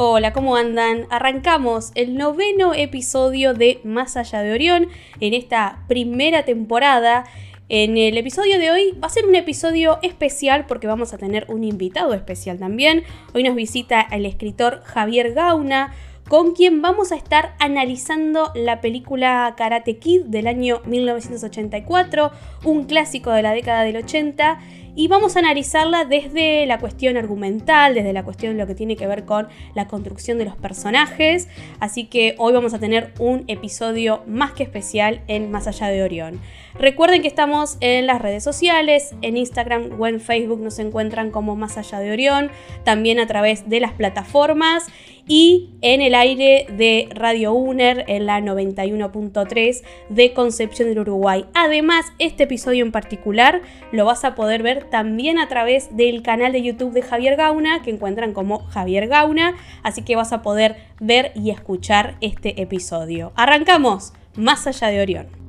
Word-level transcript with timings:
Hola, 0.00 0.32
¿cómo 0.32 0.54
andan? 0.54 1.08
Arrancamos 1.10 1.90
el 1.96 2.14
noveno 2.14 2.72
episodio 2.72 3.52
de 3.52 3.80
Más 3.82 4.16
allá 4.16 4.42
de 4.42 4.52
Orión 4.52 4.86
en 5.18 5.34
esta 5.34 5.82
primera 5.88 6.44
temporada. 6.44 7.24
En 7.68 7.96
el 7.96 8.16
episodio 8.16 8.60
de 8.60 8.70
hoy 8.70 8.96
va 9.02 9.08
a 9.08 9.10
ser 9.10 9.26
un 9.26 9.34
episodio 9.34 9.98
especial 10.02 10.66
porque 10.66 10.86
vamos 10.86 11.12
a 11.14 11.18
tener 11.18 11.46
un 11.48 11.64
invitado 11.64 12.14
especial 12.14 12.60
también. 12.60 13.02
Hoy 13.34 13.42
nos 13.42 13.56
visita 13.56 14.00
el 14.00 14.24
escritor 14.24 14.82
Javier 14.84 15.32
Gauna, 15.34 15.92
con 16.28 16.52
quien 16.52 16.80
vamos 16.80 17.10
a 17.10 17.16
estar 17.16 17.56
analizando 17.58 18.52
la 18.54 18.80
película 18.80 19.52
Karate 19.56 19.98
Kid 19.98 20.26
del 20.26 20.46
año 20.46 20.80
1984, 20.86 22.30
un 22.62 22.84
clásico 22.84 23.32
de 23.32 23.42
la 23.42 23.50
década 23.50 23.82
del 23.82 23.96
80 23.96 24.60
y 24.98 25.06
vamos 25.06 25.36
a 25.36 25.38
analizarla 25.38 26.04
desde 26.04 26.66
la 26.66 26.80
cuestión 26.80 27.16
argumental, 27.16 27.94
desde 27.94 28.12
la 28.12 28.24
cuestión 28.24 28.54
de 28.54 28.58
lo 28.58 28.66
que 28.66 28.74
tiene 28.74 28.96
que 28.96 29.06
ver 29.06 29.24
con 29.24 29.46
la 29.76 29.86
construcción 29.86 30.38
de 30.38 30.44
los 30.44 30.56
personajes. 30.56 31.46
Así 31.78 32.06
que 32.06 32.34
hoy 32.36 32.52
vamos 32.52 32.74
a 32.74 32.80
tener 32.80 33.12
un 33.20 33.44
episodio 33.46 34.24
más 34.26 34.54
que 34.54 34.64
especial 34.64 35.20
en 35.28 35.52
Más 35.52 35.68
allá 35.68 35.86
de 35.86 36.02
Orión. 36.02 36.40
Recuerden 36.80 37.22
que 37.22 37.28
estamos 37.28 37.76
en 37.80 38.08
las 38.08 38.20
redes 38.20 38.42
sociales, 38.42 39.14
en 39.22 39.36
Instagram 39.36 40.00
o 40.00 40.06
en 40.08 40.20
Facebook 40.20 40.58
nos 40.58 40.80
encuentran 40.80 41.30
como 41.30 41.54
Más 41.54 41.78
allá 41.78 42.00
de 42.00 42.10
Orión, 42.10 42.50
también 42.82 43.20
a 43.20 43.28
través 43.28 43.70
de 43.70 43.78
las 43.78 43.92
plataformas 43.92 44.88
y 45.28 45.70
en 45.82 46.00
el 46.00 46.14
aire 46.14 46.66
de 46.76 47.08
Radio 47.14 47.52
UNER 47.52 48.04
en 48.08 48.26
la 48.26 48.40
91.3 48.40 49.82
de 50.08 50.32
Concepción 50.32 50.88
del 50.88 51.00
Uruguay. 51.00 51.44
Además, 51.54 52.06
este 52.18 52.44
episodio 52.44 52.84
en 52.84 52.90
particular 52.90 53.60
lo 53.92 54.04
vas 54.06 54.24
a 54.24 54.34
poder 54.34 54.62
ver 54.62 54.84
también 54.90 55.38
a 55.38 55.48
través 55.48 55.94
del 55.96 56.22
canal 56.22 56.52
de 56.52 56.62
YouTube 56.62 56.92
de 56.92 57.02
Javier 57.02 57.36
Gauna, 57.36 57.82
que 57.82 57.90
encuentran 57.90 58.32
como 58.32 58.60
Javier 58.66 59.06
Gauna, 59.06 59.54
así 59.82 60.02
que 60.02 60.16
vas 60.16 60.32
a 60.32 60.42
poder 60.42 60.76
ver 60.98 61.32
y 61.34 61.50
escuchar 61.50 62.16
este 62.20 62.60
episodio. 62.62 63.32
Arrancamos, 63.36 64.14
más 64.34 64.66
allá 64.66 64.88
de 64.88 65.00
Orión. 65.02 65.47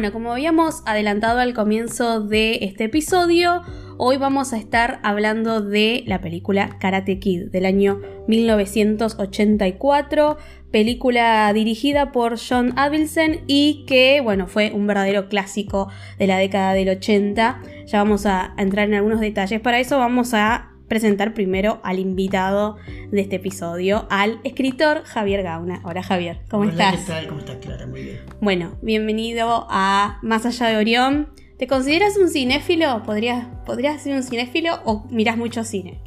Bueno, 0.00 0.14
como 0.14 0.32
habíamos 0.32 0.82
adelantado 0.86 1.40
al 1.40 1.52
comienzo 1.52 2.22
de 2.22 2.60
este 2.62 2.84
episodio, 2.84 3.60
hoy 3.98 4.16
vamos 4.16 4.54
a 4.54 4.56
estar 4.56 4.98
hablando 5.02 5.60
de 5.60 6.04
la 6.06 6.22
película 6.22 6.78
Karate 6.80 7.18
Kid 7.18 7.50
del 7.50 7.66
año 7.66 8.00
1984, 8.26 10.38
película 10.70 11.52
dirigida 11.52 12.12
por 12.12 12.38
John 12.38 12.72
Avildsen 12.78 13.42
y 13.46 13.84
que, 13.86 14.22
bueno, 14.22 14.46
fue 14.46 14.72
un 14.72 14.86
verdadero 14.86 15.28
clásico 15.28 15.88
de 16.18 16.26
la 16.26 16.38
década 16.38 16.72
del 16.72 16.88
80. 16.88 17.60
Ya 17.84 17.98
vamos 17.98 18.24
a 18.24 18.54
entrar 18.56 18.88
en 18.88 18.94
algunos 18.94 19.20
detalles. 19.20 19.60
Para 19.60 19.80
eso 19.80 19.98
vamos 19.98 20.32
a 20.32 20.70
presentar 20.88 21.34
primero 21.34 21.78
al 21.84 21.98
invitado 21.98 22.78
de 23.10 23.20
este 23.22 23.36
episodio, 23.36 24.06
al 24.10 24.40
escritor 24.44 25.02
Javier 25.04 25.42
Gauna. 25.42 25.80
Hola 25.84 26.02
Javier, 26.02 26.40
¿cómo 26.48 26.64
estás? 26.64 27.00
¿Qué 27.00 27.06
tal? 27.06 27.26
¿Cómo 27.26 27.40
estás, 27.40 27.56
Clara? 27.56 27.86
Muy 27.86 28.02
bien. 28.02 28.20
Bueno, 28.40 28.76
bienvenido 28.82 29.66
a 29.68 30.18
Más 30.22 30.46
allá 30.46 30.68
de 30.68 30.76
Orión. 30.76 31.28
¿Te 31.58 31.66
consideras 31.66 32.16
un 32.16 32.28
cinéfilo? 32.28 33.02
¿Podrías, 33.04 33.46
¿Podrías 33.66 34.02
ser 34.02 34.14
un 34.16 34.22
cinéfilo 34.22 34.80
o 34.84 35.06
mirás 35.10 35.36
mucho 35.36 35.64
cine? 35.64 36.00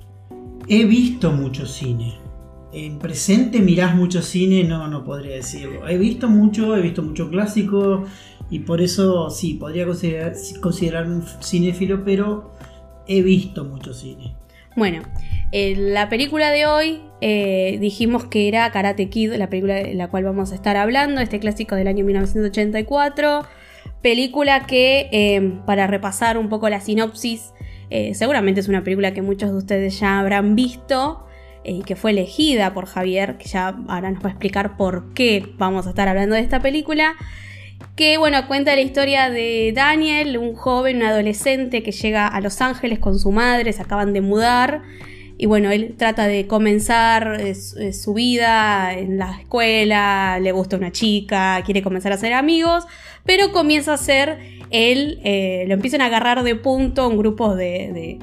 He 0.68 0.86
visto 0.86 1.32
mucho 1.32 1.66
cine. 1.66 2.14
En 2.72 2.98
presente 2.98 3.60
mirás 3.60 3.96
mucho 3.96 4.22
cine, 4.22 4.64
no, 4.64 4.88
no 4.88 5.04
podría 5.04 5.36
decirlo. 5.36 5.88
He 5.88 5.98
visto 5.98 6.28
mucho, 6.28 6.76
he 6.76 6.82
visto 6.82 7.04
mucho 7.04 7.30
clásico 7.30 8.06
y 8.50 8.60
por 8.60 8.82
eso 8.82 9.30
sí, 9.30 9.56
podría 9.56 9.86
considerar, 9.86 10.34
considerarme 10.60 11.16
un 11.18 11.26
cinéfilo, 11.44 12.04
pero 12.04 12.52
he 13.08 13.22
visto 13.22 13.64
mucho 13.66 13.94
cine. 13.94 14.36
Bueno, 14.76 15.04
la 15.54 16.10
película 16.10 16.50
de 16.50 16.66
hoy 16.66 17.02
eh, 17.22 17.78
dijimos 17.80 18.26
que 18.26 18.48
era 18.48 18.72
Karate 18.72 19.10
Kid, 19.10 19.34
la 19.36 19.50
película 19.50 19.76
de 19.76 19.94
la 19.94 20.10
cual 20.10 20.24
vamos 20.24 20.52
a 20.52 20.56
estar 20.56 20.76
hablando, 20.76 21.22
este 21.22 21.40
clásico 21.40 21.76
del 21.76 21.88
año 21.88 22.04
1984. 22.04 23.46
Película 24.02 24.66
que, 24.66 25.10
eh, 25.12 25.60
para 25.68 25.86
repasar 25.86 26.40
un 26.40 26.50
poco 26.50 26.70
la 26.70 26.82
sinopsis, 26.82 27.54
eh, 27.92 28.16
seguramente 28.16 28.62
es 28.62 28.68
una 28.68 28.84
película 28.84 29.14
que 29.14 29.22
muchos 29.22 29.52
de 29.52 29.58
ustedes 29.58 30.00
ya 30.00 30.20
habrán 30.20 30.56
visto 30.56 31.28
y 31.64 31.84
que 31.84 31.96
fue 31.96 32.12
elegida 32.12 32.74
por 32.74 32.88
Javier, 32.88 33.38
que 33.38 33.48
ya 33.48 33.76
ahora 33.88 34.12
nos 34.12 34.24
va 34.24 34.30
a 34.30 34.32
explicar 34.32 34.76
por 34.76 35.14
qué 35.14 35.46
vamos 35.58 35.86
a 35.86 35.90
estar 35.90 36.08
hablando 36.08 36.36
de 36.36 36.42
esta 36.42 36.62
película 36.62 37.14
que 37.96 38.18
bueno, 38.18 38.48
cuenta 38.48 38.76
la 38.76 38.82
historia 38.82 39.30
de 39.30 39.72
Daniel, 39.76 40.38
un 40.38 40.56
joven, 40.56 40.98
un 40.98 41.04
adolescente 41.04 41.84
que 41.84 41.92
llega 41.92 42.28
a 42.28 42.42
Los 42.42 42.60
Ángeles 42.60 42.98
con 42.98 43.20
su 43.20 43.32
madre, 43.32 43.72
se 43.72 43.82
acaban 43.84 44.14
de 44.14 44.22
mudar. 44.22 44.82
Y 45.44 45.46
bueno, 45.46 45.72
él 45.72 45.96
trata 45.98 46.26
de 46.26 46.48
comenzar 46.48 47.36
eh, 47.42 47.50
eh, 47.52 47.92
su 47.92 48.14
vida 48.14 48.98
en 48.98 49.18
la 49.18 49.42
escuela, 49.42 50.40
le 50.40 50.54
gusta 50.54 50.78
una 50.78 50.94
chica, 50.94 51.62
quiere 51.66 51.84
comenzar 51.84 52.14
a 52.14 52.18
ser 52.18 52.32
amigos, 52.32 52.86
pero 53.26 53.52
comienza 53.52 53.96
a 53.96 53.98
ser 53.98 54.40
él, 54.70 55.20
eh, 55.26 55.66
lo 55.68 55.74
empiezan 55.74 56.00
a 56.00 56.06
agarrar 56.06 56.44
de 56.44 56.56
punto 56.56 57.10
un 57.10 57.18
grupo 57.18 57.58
de, 57.58 58.20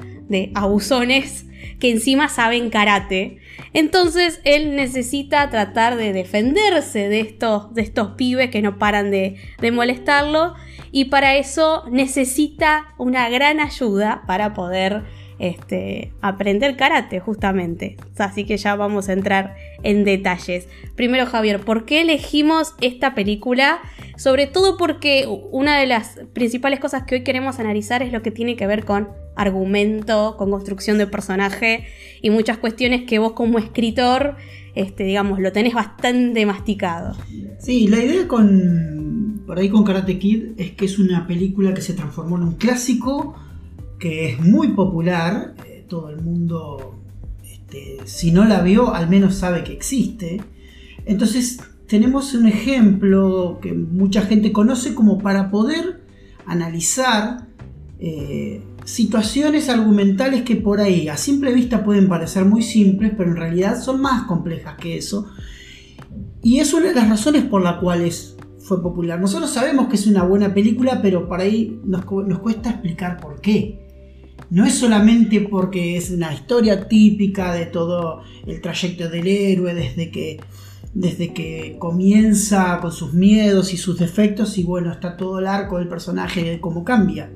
abusones 0.55 1.45
que 1.79 1.91
encima 1.91 2.27
saben 2.27 2.71
karate. 2.71 3.37
Entonces 3.73 4.41
él 4.43 4.75
necesita 4.75 5.47
tratar 5.51 5.97
de 5.97 6.13
defenderse 6.13 7.07
de 7.07 7.19
estos, 7.19 7.71
de 7.75 7.83
estos 7.83 8.13
pibes 8.13 8.49
que 8.49 8.63
no 8.63 8.79
paran 8.79 9.11
de, 9.11 9.37
molestarlo 9.71 10.55
y 10.91 11.05
para 11.05 11.35
eso 11.35 11.83
necesita 11.91 12.95
una 12.97 13.29
gran 13.29 13.59
ayuda 13.59 14.23
para 14.25 14.55
poder 14.55 15.03
este, 15.41 16.13
aprender 16.21 16.77
karate 16.77 17.19
justamente. 17.19 17.97
Así 18.17 18.45
que 18.45 18.57
ya 18.57 18.75
vamos 18.75 19.09
a 19.09 19.13
entrar 19.13 19.55
en 19.81 20.03
detalles. 20.03 20.67
Primero 20.95 21.25
Javier, 21.25 21.59
¿por 21.59 21.85
qué 21.85 22.01
elegimos 22.01 22.75
esta 22.79 23.15
película? 23.15 23.79
Sobre 24.17 24.45
todo 24.45 24.77
porque 24.77 25.25
una 25.51 25.79
de 25.79 25.87
las 25.87 26.19
principales 26.33 26.79
cosas 26.79 27.03
que 27.03 27.15
hoy 27.15 27.23
queremos 27.23 27.59
analizar 27.59 28.03
es 28.03 28.11
lo 28.11 28.21
que 28.21 28.29
tiene 28.29 28.55
que 28.55 28.67
ver 28.67 28.85
con 28.85 29.09
argumento, 29.35 30.35
con 30.37 30.51
construcción 30.51 30.99
de 30.99 31.07
personaje 31.07 31.87
y 32.21 32.29
muchas 32.29 32.59
cuestiones 32.59 33.07
que 33.07 33.17
vos 33.17 33.31
como 33.31 33.57
escritor, 33.57 34.35
este, 34.75 35.05
digamos, 35.05 35.39
lo 35.39 35.51
tenés 35.51 35.73
bastante 35.73 36.45
masticado. 36.45 37.17
Sí, 37.57 37.87
la 37.87 37.97
idea 38.03 38.27
con, 38.27 39.41
por 39.47 39.57
ahí 39.57 39.69
con 39.69 39.83
Karate 39.83 40.19
Kid 40.19 40.49
es 40.57 40.69
que 40.73 40.85
es 40.85 40.99
una 40.99 41.25
película 41.25 41.73
que 41.73 41.81
se 41.81 41.93
transformó 41.93 42.37
en 42.37 42.43
un 42.43 42.53
clásico, 42.57 43.35
que 44.01 44.31
es 44.31 44.39
muy 44.41 44.69
popular, 44.69 45.53
eh, 45.65 45.85
todo 45.87 46.09
el 46.09 46.21
mundo, 46.21 46.99
este, 47.43 47.99
si 48.05 48.31
no 48.31 48.43
la 48.45 48.61
vio, 48.61 48.95
al 48.95 49.07
menos 49.07 49.35
sabe 49.35 49.63
que 49.63 49.73
existe. 49.73 50.41
Entonces 51.05 51.59
tenemos 51.87 52.33
un 52.33 52.47
ejemplo 52.47 53.59
que 53.61 53.73
mucha 53.73 54.23
gente 54.23 54.51
conoce 54.51 54.95
como 54.95 55.19
para 55.19 55.51
poder 55.51 56.01
analizar 56.47 57.47
eh, 57.99 58.63
situaciones 58.85 59.69
argumentales 59.69 60.41
que 60.41 60.55
por 60.55 60.81
ahí 60.81 61.07
a 61.07 61.15
simple 61.15 61.53
vista 61.53 61.83
pueden 61.83 62.09
parecer 62.09 62.45
muy 62.45 62.63
simples, 62.63 63.13
pero 63.15 63.29
en 63.29 63.37
realidad 63.37 63.79
son 63.79 64.01
más 64.01 64.23
complejas 64.23 64.77
que 64.77 64.97
eso. 64.97 65.27
Y 66.41 66.57
es 66.57 66.73
una 66.73 66.87
de 66.87 66.95
las 66.95 67.07
razones 67.07 67.43
por 67.43 67.61
las 67.61 67.75
cuales 67.77 68.35
fue 68.57 68.81
popular. 68.81 69.19
Nosotros 69.19 69.51
sabemos 69.51 69.89
que 69.89 69.95
es 69.95 70.07
una 70.07 70.23
buena 70.23 70.53
película, 70.53 71.01
pero 71.01 71.27
por 71.27 71.39
ahí 71.39 71.79
nos, 71.83 72.05
cuesta 72.05 72.69
explicar 72.69 73.19
por 73.19 73.41
qué. 73.41 73.80
No 74.49 74.65
es 74.65 74.75
solamente 74.75 75.41
porque 75.41 75.97
es 75.97 76.11
una 76.11 76.33
historia 76.33 76.87
típica 76.87 77.53
de 77.53 77.65
todo 77.65 78.23
el 78.45 78.61
trayecto 78.61 79.09
del 79.09 79.27
héroe 79.27 79.73
desde 79.73 80.11
que, 80.11 80.39
desde 80.93 81.33
que 81.33 81.77
comienza 81.79 82.79
con 82.81 82.91
sus 82.91 83.13
miedos 83.13 83.73
y 83.73 83.77
sus 83.77 83.97
defectos 83.97 84.57
y 84.57 84.63
bueno, 84.63 84.91
está 84.91 85.15
todo 85.15 85.39
el 85.39 85.47
arco 85.47 85.77
del 85.77 85.87
personaje 85.87 86.59
cómo 86.59 86.83
cambia 86.83 87.29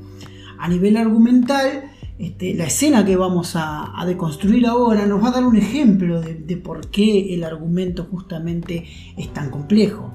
a 0.58 0.68
nivel 0.68 0.98
argumental, 0.98 1.92
este, 2.18 2.54
la 2.54 2.66
escena 2.66 3.06
que 3.06 3.16
vamos 3.16 3.54
a, 3.56 3.94
deconstruir 4.06 4.66
ahora 4.68 5.06
nos 5.06 5.24
va 5.24 5.30
a 5.30 5.32
dar 5.32 5.46
un 5.46 5.58
ejemplo 5.58 6.22
de, 6.22 6.58
por 6.58 6.90
qué 6.90 7.34
el 7.34 7.44
argumento 7.44 8.08
justamente 8.10 8.86
es 9.18 9.34
tan 9.34 9.50
complejo. 9.50 10.14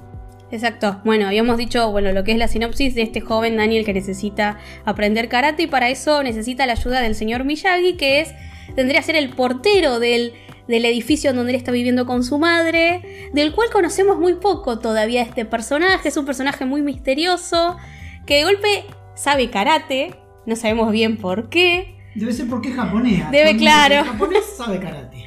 Exacto. 0.51 0.99
Bueno, 1.05 1.27
habíamos 1.27 1.57
dicho, 1.57 1.91
bueno, 1.91 2.11
lo 2.11 2.23
que 2.23 2.33
es 2.33 2.37
la 2.37 2.47
sinopsis 2.47 2.93
de 2.93 3.03
este 3.03 3.21
joven 3.21 3.57
Daniel 3.57 3.85
que 3.85 3.93
necesita 3.93 4.59
aprender 4.85 5.29
karate 5.29 5.63
y 5.63 5.67
para 5.67 5.89
eso 5.89 6.23
necesita 6.23 6.65
la 6.65 6.73
ayuda 6.73 7.01
del 7.01 7.15
señor 7.15 7.45
Miyagi, 7.45 7.95
que 7.95 8.19
es 8.19 8.33
tendría 8.75 8.99
que 8.99 9.05
ser 9.05 9.15
el 9.15 9.29
portero 9.29 9.99
del, 9.99 10.33
del 10.67 10.85
edificio 10.85 11.33
donde 11.33 11.51
él 11.51 11.57
está 11.57 11.71
viviendo 11.71 12.05
con 12.05 12.23
su 12.23 12.37
madre, 12.37 13.29
del 13.33 13.53
cual 13.53 13.69
conocemos 13.71 14.19
muy 14.19 14.35
poco 14.35 14.79
todavía 14.79 15.21
este 15.21 15.45
personaje. 15.45 16.09
Es 16.09 16.17
un 16.17 16.25
personaje 16.25 16.65
muy 16.65 16.81
misterioso 16.81 17.77
que 18.25 18.37
de 18.37 18.43
golpe 18.43 18.85
sabe 19.15 19.49
karate, 19.49 20.15
no 20.45 20.55
sabemos 20.55 20.91
bien 20.91 21.17
por 21.17 21.49
qué. 21.49 21.97
Debe 22.15 22.33
ser 22.33 22.47
porque 22.47 22.69
es 22.69 22.75
japonés. 22.75 23.29
Debe, 23.31 23.55
claro. 23.55 23.95
El 23.95 24.05
japonés 24.05 24.43
sabe 24.57 24.79
karate. 24.79 25.20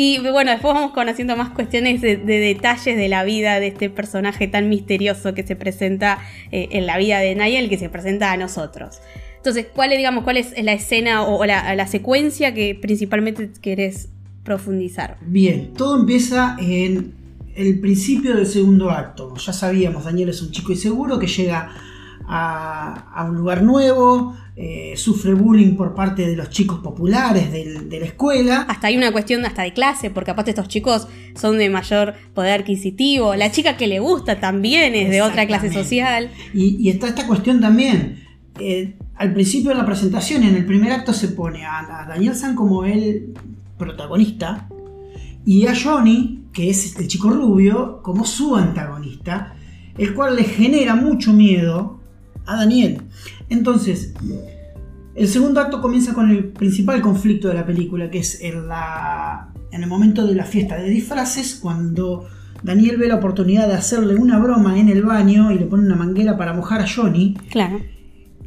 Y 0.00 0.20
bueno, 0.20 0.52
después 0.52 0.74
vamos 0.74 0.92
conociendo 0.92 1.36
más 1.36 1.50
cuestiones 1.50 2.00
de, 2.00 2.18
detalles 2.18 2.96
de 2.96 3.08
la 3.08 3.24
vida 3.24 3.58
de 3.58 3.66
este 3.66 3.90
personaje 3.90 4.46
tan 4.46 4.68
misterioso 4.68 5.34
que 5.34 5.44
se 5.44 5.56
presenta 5.56 6.20
eh, 6.52 6.68
en 6.70 6.86
la 6.86 6.96
vida 6.98 7.18
de 7.18 7.34
Niall, 7.34 7.68
que 7.68 7.78
se 7.78 7.88
presenta 7.88 8.30
a 8.30 8.36
nosotros. 8.36 9.00
Entonces, 9.38 9.66
¿cuál 9.74 9.90
es, 9.90 9.98
digamos, 9.98 10.22
cuál 10.22 10.36
es 10.36 10.54
la 10.62 10.72
escena 10.72 11.24
o, 11.24 11.44
la, 11.44 11.74
la, 11.74 11.88
secuencia 11.88 12.54
que 12.54 12.78
principalmente 12.80 13.50
querés 13.60 14.08
profundizar? 14.44 15.16
Bien, 15.20 15.72
todo 15.74 15.98
empieza 15.98 16.56
en 16.60 17.14
el 17.56 17.80
principio 17.80 18.36
del 18.36 18.46
segundo 18.46 18.90
acto. 18.90 19.34
Ya 19.34 19.52
sabíamos, 19.52 20.04
Daniel 20.04 20.28
es 20.28 20.40
un 20.42 20.52
chico 20.52 20.70
inseguro 20.70 21.18
que 21.18 21.26
llega 21.26 21.74
a, 22.28 23.26
un 23.28 23.36
lugar 23.36 23.62
nuevo, 23.62 24.36
eh, 24.54 24.94
sufre 24.96 25.34
bullying 25.34 25.76
por 25.76 25.94
parte 25.94 26.26
de 26.26 26.36
los 26.36 26.50
chicos 26.50 26.80
populares 26.80 27.50
de 27.52 28.00
la 28.00 28.06
escuela. 28.06 28.66
Hasta 28.68 28.88
hay 28.88 28.96
una 28.96 29.12
cuestión 29.12 29.44
hasta 29.44 29.62
de 29.62 29.72
clase, 29.72 30.10
porque 30.10 30.30
aparte 30.30 30.50
estos 30.50 30.68
chicos 30.68 31.08
son 31.34 31.58
de 31.58 31.70
mayor 31.70 32.14
poder 32.34 32.60
adquisitivo. 32.60 33.34
La 33.34 33.50
chica 33.50 33.76
que 33.76 33.86
le 33.86 33.98
gusta 33.98 34.40
también 34.40 34.94
es 34.94 35.10
de 35.10 35.22
otra 35.22 35.46
clase 35.46 35.72
social. 35.72 36.30
Y, 36.52 36.88
está 36.90 37.08
esta 37.08 37.26
cuestión 37.26 37.60
también. 37.60 38.24
Eh, 38.60 38.94
al 39.16 39.32
principio 39.32 39.70
de 39.70 39.76
la 39.76 39.86
presentación, 39.86 40.42
en 40.42 40.54
el 40.54 40.66
primer 40.66 40.92
acto, 40.92 41.12
se 41.12 41.28
pone 41.28 41.64
a, 41.64 42.06
Daniel 42.08 42.34
San 42.34 42.54
como 42.54 42.84
el 42.84 43.34
protagonista 43.78 44.68
y 45.46 45.66
a 45.66 45.74
Johnny, 45.74 46.44
que 46.52 46.68
es 46.68 46.96
el 46.98 47.08
chico 47.08 47.30
rubio, 47.30 48.00
como 48.02 48.24
su 48.24 48.56
antagonista, 48.56 49.54
el 49.96 50.14
cual 50.14 50.36
le 50.36 50.44
genera 50.44 50.94
mucho 50.94 51.32
miedo 51.32 51.97
a 52.48 52.56
Daniel. 52.56 53.02
Entonces, 53.48 54.14
el 55.14 55.28
segundo 55.28 55.60
acto 55.60 55.80
comienza 55.80 56.14
con 56.14 56.30
el 56.30 56.46
principal 56.46 57.00
conflicto 57.00 57.48
de 57.48 57.54
la 57.54 57.66
película, 57.66 58.10
que 58.10 58.18
es 58.18 58.40
en, 58.40 58.66
la, 58.66 59.52
en 59.70 59.82
el 59.82 59.88
momento 59.88 60.26
de 60.26 60.34
la 60.34 60.44
fiesta 60.44 60.76
de 60.76 60.88
disfraces, 60.88 61.58
cuando 61.60 62.26
Daniel 62.62 62.96
ve 62.96 63.08
la 63.08 63.16
oportunidad 63.16 63.68
de 63.68 63.74
hacerle 63.74 64.14
una 64.16 64.38
broma 64.38 64.78
en 64.78 64.88
el 64.88 65.02
baño 65.02 65.52
y 65.52 65.58
le 65.58 65.66
pone 65.66 65.84
una 65.84 65.96
manguera 65.96 66.36
para 66.36 66.52
mojar 66.54 66.80
a 66.80 66.86
Johnny. 66.88 67.36
Claro. 67.50 67.80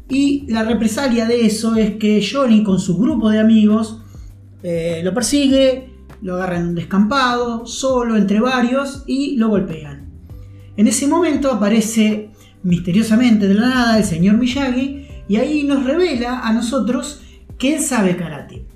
Y 0.08 0.44
la 0.48 0.64
represalia 0.64 1.26
de 1.26 1.46
eso 1.46 1.76
es 1.76 1.96
que 1.96 2.22
Johnny 2.22 2.62
con 2.62 2.78
su 2.78 2.98
grupo 2.98 3.30
de 3.30 3.38
amigos 3.38 4.02
eh, 4.62 5.00
lo 5.04 5.14
persigue, 5.14 5.90
lo 6.20 6.34
agarra 6.34 6.58
en 6.58 6.68
un 6.68 6.74
descampado, 6.74 7.66
solo, 7.66 8.16
entre 8.16 8.40
varios, 8.40 9.04
y 9.06 9.36
lo 9.36 9.48
golpean. 9.48 10.10
En 10.76 10.86
ese 10.86 11.06
momento 11.06 11.50
aparece 11.50 12.30
misteriosamente 12.62 13.48
de 13.48 13.54
la 13.54 13.68
nada 13.68 13.98
el 13.98 14.04
señor 14.04 14.36
Miyagi 14.36 15.06
y 15.28 15.36
ahí 15.36 15.64
nos 15.64 15.84
revela 15.84 16.40
a 16.40 16.52
nosotros 16.52 17.20
que 17.58 17.76
él 17.76 17.80
sabe 17.80 18.16
karate. 18.16 18.66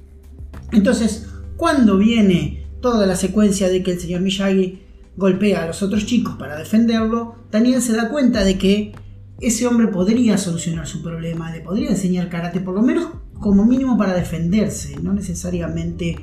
Entonces, 0.73 1.29
cuando 1.56 1.97
viene 1.97 2.67
toda 2.81 3.06
la 3.06 3.17
secuencia 3.17 3.69
de 3.69 3.83
que 3.83 3.93
el 3.93 4.00
señor 4.00 4.21
Miyagi 4.21 4.83
golpea 5.17 5.62
a 5.62 5.67
los 5.67 5.83
otros 5.83 6.06
chicos 6.06 6.37
para 6.37 6.59
defenderlo, 6.59 7.37
Daniel 7.50 7.81
se 7.81 7.97
da 7.97 8.09
cuenta 8.09 8.44
de 8.44 8.59
que 8.59 8.94
ese 9.41 9.67
hombre 9.67 9.88
podría 9.88 10.38
solucionar 10.38 10.87
su 10.87 11.03
problema, 11.03 11.50
le 11.50 11.61
podría 11.61 11.91
enseñar 11.91 12.29
karate, 12.29 12.61
por 12.61 12.75
lo 12.75 12.83
menos 12.83 13.09
como 13.35 13.65
mínimo 13.67 13.99
para 13.99 14.15
defenderse, 14.15 14.97
no 15.00 15.12
necesariamente 15.12 16.17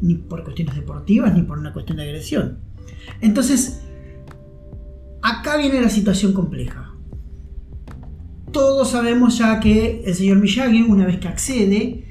ni 0.00 0.14
por 0.14 0.44
cuestiones 0.44 0.76
deportivas 0.76 1.34
ni 1.34 1.42
por 1.42 1.58
una 1.58 1.72
cuestión 1.72 1.98
de 1.98 2.04
agresión. 2.04 2.58
Entonces, 3.20 3.80
acá 5.20 5.56
viene 5.56 5.80
la 5.80 5.90
situación 5.90 6.32
compleja 6.32 6.89
todos 8.52 8.90
sabemos 8.90 9.38
ya 9.38 9.60
que 9.60 10.02
el 10.04 10.14
señor 10.14 10.38
Miyagi, 10.38 10.82
una 10.82 11.06
vez 11.06 11.18
que 11.18 11.28
accede, 11.28 12.04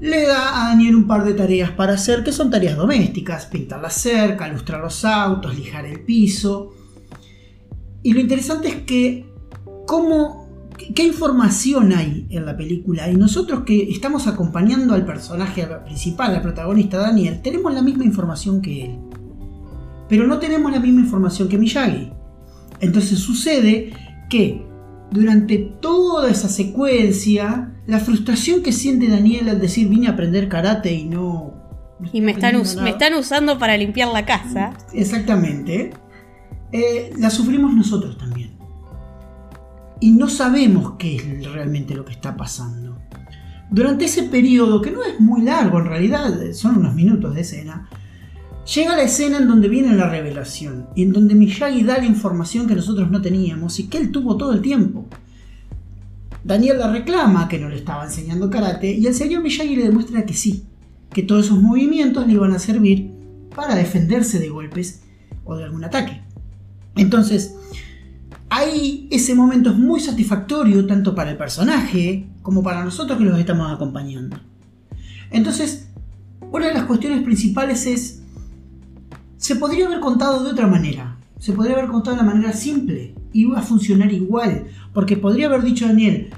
le 0.00 0.26
da 0.26 0.64
a 0.64 0.68
Daniel 0.68 0.96
un 0.96 1.06
par 1.06 1.24
de 1.24 1.34
tareas 1.34 1.70
para 1.70 1.94
hacer, 1.94 2.22
que 2.22 2.32
son 2.32 2.50
tareas 2.50 2.76
domésticas, 2.76 3.46
pintar 3.46 3.80
la 3.80 3.90
cerca, 3.90 4.48
lustrar 4.48 4.80
los 4.80 5.04
autos, 5.04 5.56
lijar 5.56 5.86
el 5.86 6.00
piso. 6.00 6.74
Y 8.02 8.12
lo 8.12 8.20
interesante 8.20 8.68
es 8.68 8.74
que 8.82 9.26
cómo, 9.86 10.68
qué 10.94 11.04
información 11.04 11.92
hay 11.92 12.26
en 12.28 12.44
la 12.44 12.56
película. 12.56 13.10
Y 13.10 13.16
nosotros 13.16 13.62
que 13.64 13.90
estamos 13.90 14.26
acompañando 14.26 14.94
al 14.94 15.06
personaje 15.06 15.66
principal, 15.84 16.34
al 16.34 16.42
protagonista 16.42 16.98
Daniel, 16.98 17.40
tenemos 17.42 17.72
la 17.72 17.82
misma 17.82 18.04
información 18.04 18.60
que 18.60 18.84
él. 18.84 18.98
Pero 20.08 20.26
no 20.26 20.38
tenemos 20.38 20.70
la 20.70 20.80
misma 20.80 21.00
información 21.00 21.48
que 21.48 21.56
Miyagi. 21.56 22.12
Entonces 22.80 23.18
sucede 23.18 23.94
que 24.28 24.73
durante 25.10 25.58
toda 25.58 26.30
esa 26.30 26.48
secuencia, 26.48 27.74
la 27.86 28.00
frustración 28.00 28.62
que 28.62 28.72
siente 28.72 29.08
Daniel 29.08 29.48
al 29.48 29.60
decir 29.60 29.88
vine 29.88 30.08
a 30.08 30.10
aprender 30.10 30.48
karate 30.48 30.92
y 30.92 31.04
no... 31.04 31.54
y 32.12 32.20
me 32.20 32.32
están, 32.32 32.56
me 32.82 32.90
están, 32.90 33.14
usando 33.14 33.58
para 33.58 33.76
limpiar 33.76 34.08
la 34.08 34.24
casa. 34.26 34.72
Exactamente. 34.92 35.92
Eh, 36.72 37.12
la 37.18 37.30
sufrimos 37.30 37.72
nosotros 37.74 38.18
también. 38.18 38.56
Y 40.00 40.12
no 40.12 40.28
sabemos 40.28 40.94
qué 40.98 41.16
es 41.16 41.52
realmente 41.52 41.94
lo 41.94 42.04
que 42.04 42.12
está 42.12 42.36
pasando. 42.36 42.98
Durante 43.70 44.04
ese 44.04 44.24
periodo, 44.24 44.82
que 44.82 44.90
no 44.90 45.02
es 45.04 45.20
muy 45.20 45.42
largo 45.42 45.78
en 45.78 45.86
realidad, 45.86 46.32
son 46.52 46.78
unos 46.78 46.94
minutos 46.94 47.34
de 47.34 47.40
escena, 47.40 47.88
Llega 48.72 48.96
la 48.96 49.02
escena 49.02 49.38
en 49.38 49.46
donde 49.46 49.68
viene 49.68 49.94
la 49.94 50.08
revelación 50.08 50.86
y 50.94 51.02
en 51.02 51.12
donde 51.12 51.34
Miyagi 51.34 51.82
da 51.82 51.98
la 51.98 52.06
información 52.06 52.66
que 52.66 52.74
nosotros 52.74 53.10
no 53.10 53.20
teníamos 53.20 53.78
y 53.78 53.88
que 53.88 53.98
él 53.98 54.10
tuvo 54.10 54.38
todo 54.38 54.54
el 54.54 54.62
tiempo. 54.62 55.06
Daniel 56.42 56.78
la 56.78 56.90
reclama 56.90 57.46
que 57.46 57.58
no 57.58 57.68
le 57.68 57.76
estaba 57.76 58.04
enseñando 58.04 58.48
karate 58.48 58.90
y 58.90 59.06
el 59.06 59.14
señor 59.14 59.42
Miyagi 59.42 59.76
le 59.76 59.84
demuestra 59.84 60.24
que 60.24 60.32
sí, 60.32 60.64
que 61.12 61.22
todos 61.22 61.46
esos 61.46 61.60
movimientos 61.60 62.26
le 62.26 62.32
iban 62.32 62.52
a 62.52 62.58
servir 62.58 63.10
para 63.54 63.74
defenderse 63.74 64.38
de 64.38 64.48
golpes 64.48 65.02
o 65.44 65.56
de 65.56 65.64
algún 65.64 65.84
ataque. 65.84 66.22
Entonces, 66.96 67.54
ahí 68.48 69.08
ese 69.10 69.34
momento 69.34 69.70
es 69.70 69.76
muy 69.76 70.00
satisfactorio 70.00 70.86
tanto 70.86 71.14
para 71.14 71.30
el 71.30 71.36
personaje 71.36 72.28
como 72.40 72.62
para 72.62 72.82
nosotros 72.82 73.18
que 73.18 73.24
los 73.24 73.38
estamos 73.38 73.70
acompañando. 73.70 74.38
Entonces, 75.30 75.88
una 76.50 76.68
de 76.68 76.74
las 76.74 76.84
cuestiones 76.84 77.22
principales 77.24 77.86
es 77.86 78.23
se 79.44 79.56
podría 79.56 79.84
haber 79.88 80.00
contado 80.00 80.42
de 80.42 80.52
otra 80.52 80.66
manera. 80.66 81.18
Se 81.38 81.52
podría 81.52 81.74
haber 81.74 81.90
contado 81.90 82.16
de 82.16 82.22
una 82.22 82.32
manera 82.32 82.54
simple. 82.54 83.14
Iba 83.34 83.58
a 83.58 83.62
funcionar 83.62 84.10
igual. 84.10 84.68
Porque 84.94 85.18
podría 85.18 85.48
haber 85.48 85.62
dicho 85.62 85.86
Daniel, 85.86 86.30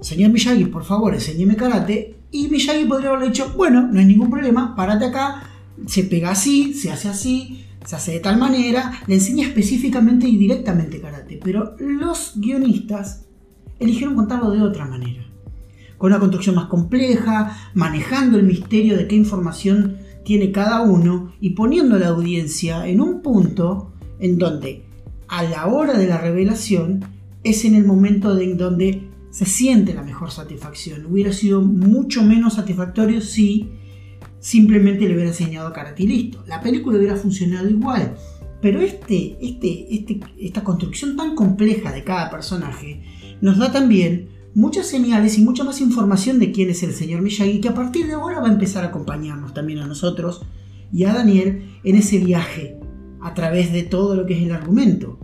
señor 0.00 0.30
Miyagi, 0.30 0.66
por 0.66 0.84
favor, 0.84 1.14
enséñeme 1.14 1.56
karate. 1.56 2.14
Y 2.30 2.46
Miyagi 2.46 2.84
podría 2.84 3.08
haberle 3.08 3.30
dicho, 3.30 3.52
bueno, 3.56 3.82
no 3.82 3.98
hay 3.98 4.06
ningún 4.06 4.30
problema, 4.30 4.76
párate 4.76 5.06
acá, 5.06 5.42
se 5.86 6.04
pega 6.04 6.30
así, 6.30 6.74
se 6.74 6.92
hace 6.92 7.08
así, 7.08 7.64
se 7.84 7.96
hace 7.96 8.12
de 8.12 8.20
tal 8.20 8.38
manera, 8.38 9.00
le 9.08 9.16
enseña 9.16 9.48
específicamente 9.48 10.28
y 10.28 10.36
directamente 10.36 11.00
karate. 11.00 11.40
Pero 11.42 11.74
los 11.80 12.34
guionistas 12.36 13.24
eligieron 13.80 14.14
contarlo 14.14 14.52
de 14.52 14.62
otra 14.62 14.86
manera. 14.86 15.24
Con 15.98 16.12
una 16.12 16.20
construcción 16.20 16.54
más 16.54 16.66
compleja, 16.66 17.72
manejando 17.74 18.38
el 18.38 18.44
misterio 18.44 18.96
de 18.96 19.08
qué 19.08 19.16
información 19.16 20.03
tiene 20.24 20.52
cada 20.52 20.80
uno 20.80 21.32
y 21.40 21.50
poniendo 21.50 21.96
a 21.96 21.98
la 21.98 22.08
audiencia 22.08 22.86
en 22.88 23.00
un 23.00 23.22
punto 23.22 23.92
en 24.18 24.38
donde 24.38 24.84
a 25.28 25.42
la 25.42 25.66
hora 25.66 25.98
de 25.98 26.06
la 26.06 26.18
revelación 26.18 27.04
es 27.42 27.64
en 27.64 27.74
el 27.74 27.84
momento 27.84 28.38
en 28.38 28.56
donde 28.56 29.08
se 29.30 29.44
siente 29.44 29.94
la 29.94 30.02
mejor 30.02 30.30
satisfacción. 30.30 31.06
Hubiera 31.06 31.32
sido 31.32 31.60
mucho 31.60 32.22
menos 32.22 32.54
satisfactorio 32.54 33.20
si 33.20 33.68
simplemente 34.38 35.06
le 35.06 35.14
hubiera 35.14 35.30
enseñado 35.30 35.72
karate 35.72 36.04
y 36.04 36.06
listo. 36.06 36.44
La 36.46 36.60
película 36.60 36.98
hubiera 36.98 37.16
funcionado 37.16 37.68
igual. 37.68 38.14
Pero 38.62 38.80
este, 38.80 39.36
este, 39.42 39.94
este, 39.94 40.20
esta 40.38 40.64
construcción 40.64 41.16
tan 41.16 41.34
compleja 41.34 41.92
de 41.92 42.04
cada 42.04 42.30
personaje 42.30 43.02
nos 43.40 43.58
da 43.58 43.70
también 43.70 44.28
muchas 44.54 44.86
señales 44.86 45.38
y 45.38 45.42
mucha 45.42 45.64
más 45.64 45.80
información 45.80 46.38
de 46.38 46.52
quién 46.52 46.70
es 46.70 46.82
el 46.82 46.94
señor 46.94 47.22
Miyagi, 47.22 47.60
que 47.60 47.68
a 47.68 47.74
partir 47.74 48.06
de 48.06 48.14
ahora 48.14 48.40
va 48.40 48.48
a 48.48 48.52
empezar 48.52 48.84
a 48.84 48.88
acompañarnos 48.88 49.52
también 49.52 49.80
a 49.80 49.86
nosotros 49.86 50.42
y 50.92 51.04
a 51.04 51.12
Daniel 51.12 51.78
en 51.82 51.96
ese 51.96 52.18
viaje 52.18 52.78
a 53.20 53.34
través 53.34 53.72
de 53.72 53.82
todo 53.82 54.14
lo 54.14 54.26
que 54.26 54.34
es 54.34 54.42
el 54.42 54.52
argumento. 54.52 55.18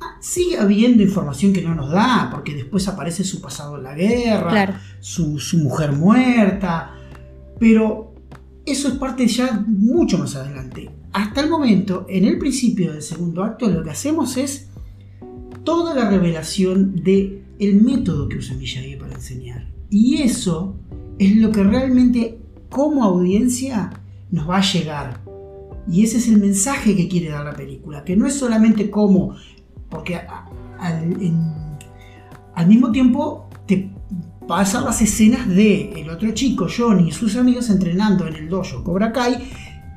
Ah, 0.00 0.16
sigue 0.20 0.58
habiendo 0.58 1.02
información 1.02 1.52
que 1.52 1.62
no 1.62 1.74
nos 1.74 1.90
da, 1.90 2.28
porque 2.32 2.54
después 2.54 2.88
aparece 2.88 3.22
su 3.22 3.40
pasado 3.40 3.76
en 3.76 3.84
la 3.84 3.94
guerra, 3.94 4.80
su, 5.00 5.38
su 5.38 5.58
mujer 5.58 5.92
muerta, 5.92 6.94
pero 7.58 8.14
eso 8.64 8.88
es 8.88 8.94
parte 8.94 9.26
ya 9.26 9.62
mucho 9.66 10.18
más 10.18 10.36
adelante. 10.36 10.90
Hasta 11.12 11.42
el 11.42 11.50
momento, 11.50 12.06
en 12.08 12.24
el 12.24 12.38
principio 12.38 12.92
del 12.92 13.02
segundo 13.02 13.44
acto, 13.44 13.68
lo 13.68 13.82
que 13.84 13.90
hacemos 13.90 14.36
es 14.36 14.68
toda 15.64 15.94
la 15.94 16.10
revelación 16.10 16.96
de 17.02 17.43
el 17.58 17.82
método 17.82 18.28
que 18.28 18.38
usa 18.38 18.56
Miyagi 18.56 18.96
para 18.96 19.14
enseñar. 19.14 19.68
Y 19.90 20.22
eso 20.22 20.76
es 21.18 21.36
lo 21.36 21.50
que 21.52 21.62
realmente 21.62 22.38
como 22.68 23.04
audiencia 23.04 23.92
nos 24.30 24.48
va 24.48 24.58
a 24.58 24.62
llegar. 24.62 25.20
Y 25.88 26.02
ese 26.02 26.18
es 26.18 26.28
el 26.28 26.38
mensaje 26.38 26.96
que 26.96 27.08
quiere 27.08 27.30
dar 27.30 27.44
la 27.44 27.54
película, 27.54 28.04
que 28.04 28.16
no 28.16 28.26
es 28.26 28.34
solamente 28.34 28.90
como, 28.90 29.36
porque 29.88 30.18
al, 30.78 32.66
mismo 32.66 32.90
tiempo 32.90 33.48
te 33.66 33.90
pasan 34.48 34.84
las 34.84 35.00
escenas 35.02 35.48
de 35.48 35.92
el 35.92 36.10
otro 36.10 36.32
chico, 36.32 36.66
Johnny, 36.74 37.08
y 37.08 37.12
sus 37.12 37.36
amigos 37.36 37.70
entrenando 37.70 38.26
en 38.26 38.34
el 38.34 38.48
dojo 38.48 38.82
Cobra 38.82 39.12
Kai, 39.12 39.36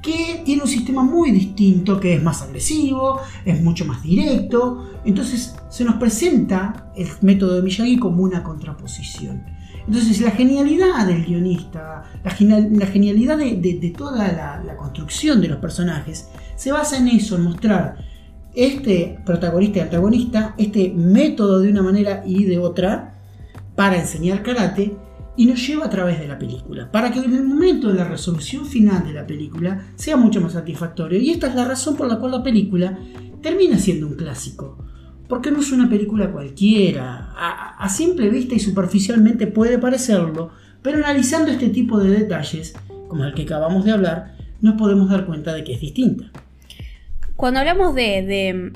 que 0.02 0.42
tiene 0.46 0.62
un 0.62 0.68
sistema 0.68 1.04
muy 1.04 1.32
distinto, 1.32 2.00
que 2.00 2.16
es 2.16 2.24
más 2.24 2.42
agresivo, 2.42 3.20
es 3.46 3.62
mucho 3.62 3.86
más 3.86 4.04
directo. 4.04 4.92
Entonces 5.06 5.56
se 5.70 5.84
nos 5.84 5.96
presenta 5.96 6.92
el 6.96 7.08
método 7.22 7.56
de 7.56 7.62
Miyagi 7.62 7.98
como 7.98 8.24
una 8.24 8.44
contraposición. 8.44 9.44
Entonces 9.86 10.20
la 10.22 10.32
genialidad 10.32 11.08
del 11.08 11.26
guionista, 11.26 12.04
la, 12.24 12.32
genialidad 12.32 13.38
de, 13.38 13.94
toda 13.98 14.62
la, 14.64 14.76
construcción 14.76 15.42
de 15.42 15.48
los 15.48 15.60
personajes, 15.60 16.30
se 16.56 16.72
basa 16.72 16.98
en 16.98 17.08
eso, 17.08 17.38
en 17.38 17.44
mostrar 17.44 17.98
este 18.54 19.20
protagonista 19.26 19.80
y 19.80 19.82
antagonista, 19.84 20.56
este 20.58 20.90
método 20.94 21.60
de 21.60 21.70
una 21.70 21.84
manera 21.84 22.24
y 22.26 22.44
de 22.46 22.58
otra 22.58 23.14
para 23.76 23.98
enseñar 23.98 24.44
karate 24.44 24.98
y 25.38 25.46
nos 25.46 25.66
lleva 25.66 25.86
a 25.86 25.90
través 25.90 26.20
de 26.20 26.28
la 26.28 26.38
película, 26.38 26.92
para 26.92 27.12
que 27.12 27.20
en 27.20 27.34
el 27.34 27.44
momento 27.44 27.88
de 27.88 27.94
la 27.94 28.04
resolución 28.04 28.66
final 28.66 29.06
de 29.06 29.14
la 29.14 29.26
película 29.26 29.92
sea 29.96 30.18
mucho 30.18 30.42
más 30.42 30.54
satisfactorio. 30.54 31.20
Y 31.20 31.30
esta 31.30 31.48
es 31.48 31.56
la 31.56 31.66
razón 31.66 31.96
por 31.96 32.08
la 32.08 32.18
cual 32.18 32.32
la 32.32 32.44
película 32.44 32.98
termina 33.42 33.78
siendo 33.78 34.08
un 34.08 34.16
clásico 34.16 34.88
porque 35.28 35.52
no 35.52 35.60
es 35.60 35.72
una 35.72 35.90
película 35.90 36.32
cualquiera. 36.32 37.34
A, 37.36 37.90
simple 37.90 38.30
vista 38.30 38.56
y 38.56 38.60
superficialmente 38.60 39.48
puede 39.48 39.78
parecerlo, 39.78 40.52
pero 40.82 40.98
analizando 40.98 41.52
este 41.52 41.70
tipo 41.70 42.00
de 42.00 42.12
detalles, 42.12 42.76
como 43.08 43.24
el 43.24 43.34
que 43.34 43.44
acabamos 43.44 43.86
de 43.86 43.92
hablar, 43.92 44.36
nos 44.62 44.76
podemos 44.76 45.10
dar 45.10 45.26
cuenta 45.26 45.54
de 45.54 45.64
que 45.64 45.74
es 45.74 45.80
distinta. 45.80 46.26
Cuando 47.36 47.60
hablamos 47.60 47.96
de, 47.96 48.72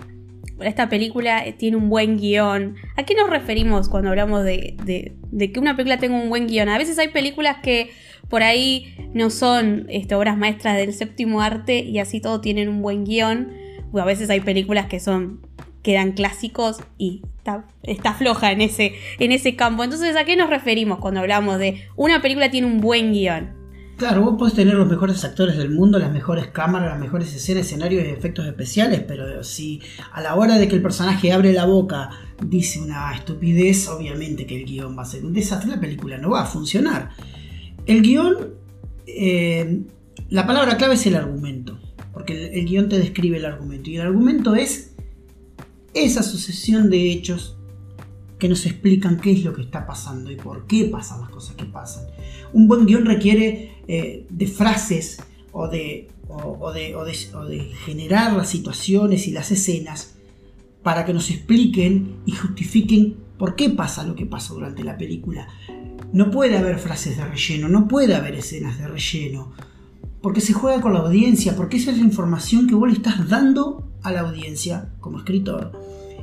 esta 0.63 0.89
película 0.89 1.43
tiene 1.57 1.77
un 1.77 1.89
buen 1.89 2.17
guion, 2.17 2.75
¿a 2.95 3.03
qué 3.03 3.15
nos 3.15 3.29
referimos 3.29 3.89
cuando 3.89 4.09
hablamos 4.09 4.43
de, 4.43 4.75
de, 5.31 5.51
que 5.51 5.59
una 5.59 5.75
película 5.75 5.97
tenga 5.97 6.15
un 6.15 6.29
buen 6.29 6.47
guion? 6.47 6.69
A 6.69 6.77
veces 6.77 6.97
hay 6.99 7.09
películas 7.09 7.57
que 7.61 7.91
por 8.29 8.43
ahí 8.43 8.95
no 9.13 9.29
son 9.29 9.85
este, 9.89 10.15
obras 10.15 10.37
maestras 10.37 10.77
del 10.77 10.93
séptimo 10.93 11.41
arte 11.41 11.79
y 11.79 11.99
así 11.99 12.21
todo 12.21 12.41
tienen 12.41 12.69
un 12.69 12.81
buen 12.81 13.03
guion. 13.03 13.51
O 13.91 13.99
a 13.99 14.05
veces 14.05 14.29
hay 14.29 14.39
películas 14.39 14.85
que 14.85 15.01
son 15.01 15.41
quedan 15.83 16.11
clásicos 16.13 16.79
y 16.97 17.23
está, 17.83 18.13
floja 18.13 18.51
en 18.51 18.61
ese, 18.61 18.93
en 19.19 19.31
ese 19.31 19.55
campo. 19.55 19.83
Entonces, 19.83 20.15
¿a 20.15 20.25
qué 20.25 20.35
nos 20.35 20.49
referimos 20.49 20.99
cuando 20.99 21.19
hablamos 21.19 21.59
de 21.59 21.87
una 21.95 22.21
película 22.21 22.51
tiene 22.51 22.67
un 22.67 22.79
buen 22.79 23.11
guion? 23.11 23.60
Claro, 24.01 24.23
vos 24.23 24.35
podés 24.35 24.55
tener 24.55 24.73
los 24.73 24.89
mejores 24.89 25.23
actores 25.23 25.57
del 25.57 25.69
mundo, 25.69 25.99
las 25.99 26.11
mejores 26.11 26.47
cámaras, 26.47 26.89
las 26.89 26.99
mejores 26.99 27.35
escenas, 27.35 27.67
escenarios 27.67 28.03
y 28.03 28.07
efectos 28.07 28.47
especiales, 28.47 29.03
pero 29.07 29.43
si 29.43 29.79
a 30.11 30.21
la 30.21 30.33
hora 30.33 30.57
de 30.57 30.67
que 30.67 30.75
el 30.75 30.81
personaje 30.81 31.31
abre 31.31 31.53
la 31.53 31.65
boca 31.65 32.09
dice 32.43 32.81
una 32.81 33.13
estupidez, 33.13 33.87
obviamente 33.89 34.47
que 34.47 34.59
el 34.59 34.65
guion 34.65 34.97
va 34.97 35.03
a 35.03 35.05
ser 35.05 35.23
un 35.23 35.33
desastre, 35.33 35.69
la 35.69 35.79
película 35.79 36.17
no 36.17 36.31
va 36.31 36.41
a 36.41 36.45
funcionar. 36.45 37.11
El 37.85 38.01
guion, 38.01 38.55
eh, 39.05 39.83
la 40.31 40.47
palabra 40.47 40.77
clave 40.77 40.95
es 40.95 41.05
el 41.05 41.15
argumento, 41.15 41.77
porque 42.11 42.33
el, 42.33 42.57
el 42.57 42.65
guion 42.65 42.89
te 42.89 42.97
describe 42.97 43.37
el 43.37 43.45
argumento, 43.45 43.91
y 43.91 43.97
el 43.97 44.01
argumento 44.01 44.55
es 44.55 44.95
esa 45.93 46.23
sucesión 46.23 46.89
de 46.89 47.11
hechos 47.11 47.55
que 48.39 48.49
nos 48.49 48.65
explican 48.65 49.19
qué 49.19 49.33
es 49.33 49.43
lo 49.43 49.53
que 49.53 49.61
está 49.61 49.85
pasando 49.85 50.31
y 50.31 50.37
por 50.37 50.65
qué 50.65 50.85
pasan 50.85 51.21
las 51.21 51.29
cosas 51.29 51.55
que 51.55 51.65
pasan. 51.65 52.05
Un 52.53 52.67
buen 52.67 52.85
guion 52.85 53.05
requiere 53.05 53.71
eh, 53.87 54.25
de 54.29 54.47
frases 54.47 55.21
o 55.51 55.67
de, 55.67 56.07
de, 56.73 57.71
generar 57.85 58.33
las 58.33 58.49
situaciones 58.49 59.27
y 59.27 59.31
las 59.31 59.51
escenas 59.51 60.15
para 60.83 61.05
que 61.05 61.13
nos 61.13 61.29
expliquen 61.29 62.21
y 62.25 62.31
justifiquen 62.31 63.17
por 63.37 63.55
qué 63.55 63.69
pasa 63.69 64.03
lo 64.03 64.15
que 64.15 64.25
pasa 64.25 64.53
durante 64.53 64.83
la 64.83 64.97
película. 64.97 65.47
No 66.13 66.31
puede 66.31 66.57
haber 66.57 66.79
frases 66.79 67.17
de 67.17 67.25
relleno, 67.25 67.69
no 67.69 67.87
puede 67.87 68.15
haber 68.15 68.35
escenas 68.35 68.77
de 68.77 68.87
relleno, 68.87 69.53
porque 70.21 70.41
se 70.41 70.53
juega 70.53 70.81
con 70.81 70.93
la 70.93 70.99
audiencia, 70.99 71.55
porque 71.55 71.77
esa 71.77 71.91
es 71.91 71.97
la 71.97 72.03
información 72.03 72.67
que 72.67 72.75
vos 72.75 72.89
le 72.89 72.95
estás 72.95 73.27
dando 73.29 73.91
a 74.03 74.11
la 74.11 74.21
audiencia 74.21 74.93
como 74.99 75.19
escritor. 75.19 75.71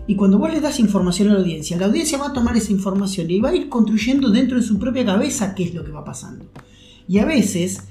Y 0.09 0.17
cuando 0.17 0.39
vos 0.39 0.51
le 0.51 0.61
das 0.61 0.81
información 0.81 1.29
a 1.29 1.35
la 1.35 1.41
audiencia, 1.41 1.77
la 1.77 1.87
audiencia 1.87 2.17
va 2.19 2.29
a 2.29 2.33
tomar 2.33 2.57
esa 2.57 2.73
información 2.73 3.31
y 3.31 3.41
va 3.41 3.51
a 3.51 3.55
ir 3.55 3.69
construyendo 3.69 4.31
dentro 4.31 4.57
de 4.57 4.65
su 4.65 4.79
propia 4.79 5.05
cabeza 5.05 5.55
qué 5.55 5.65
es 5.65 5.75
lo 5.75 5.85
que 5.85 5.93
va 5.93 6.03
pasando. 6.03 6.47
Y 7.07 7.19
a 7.19 7.27
veces 7.27 7.83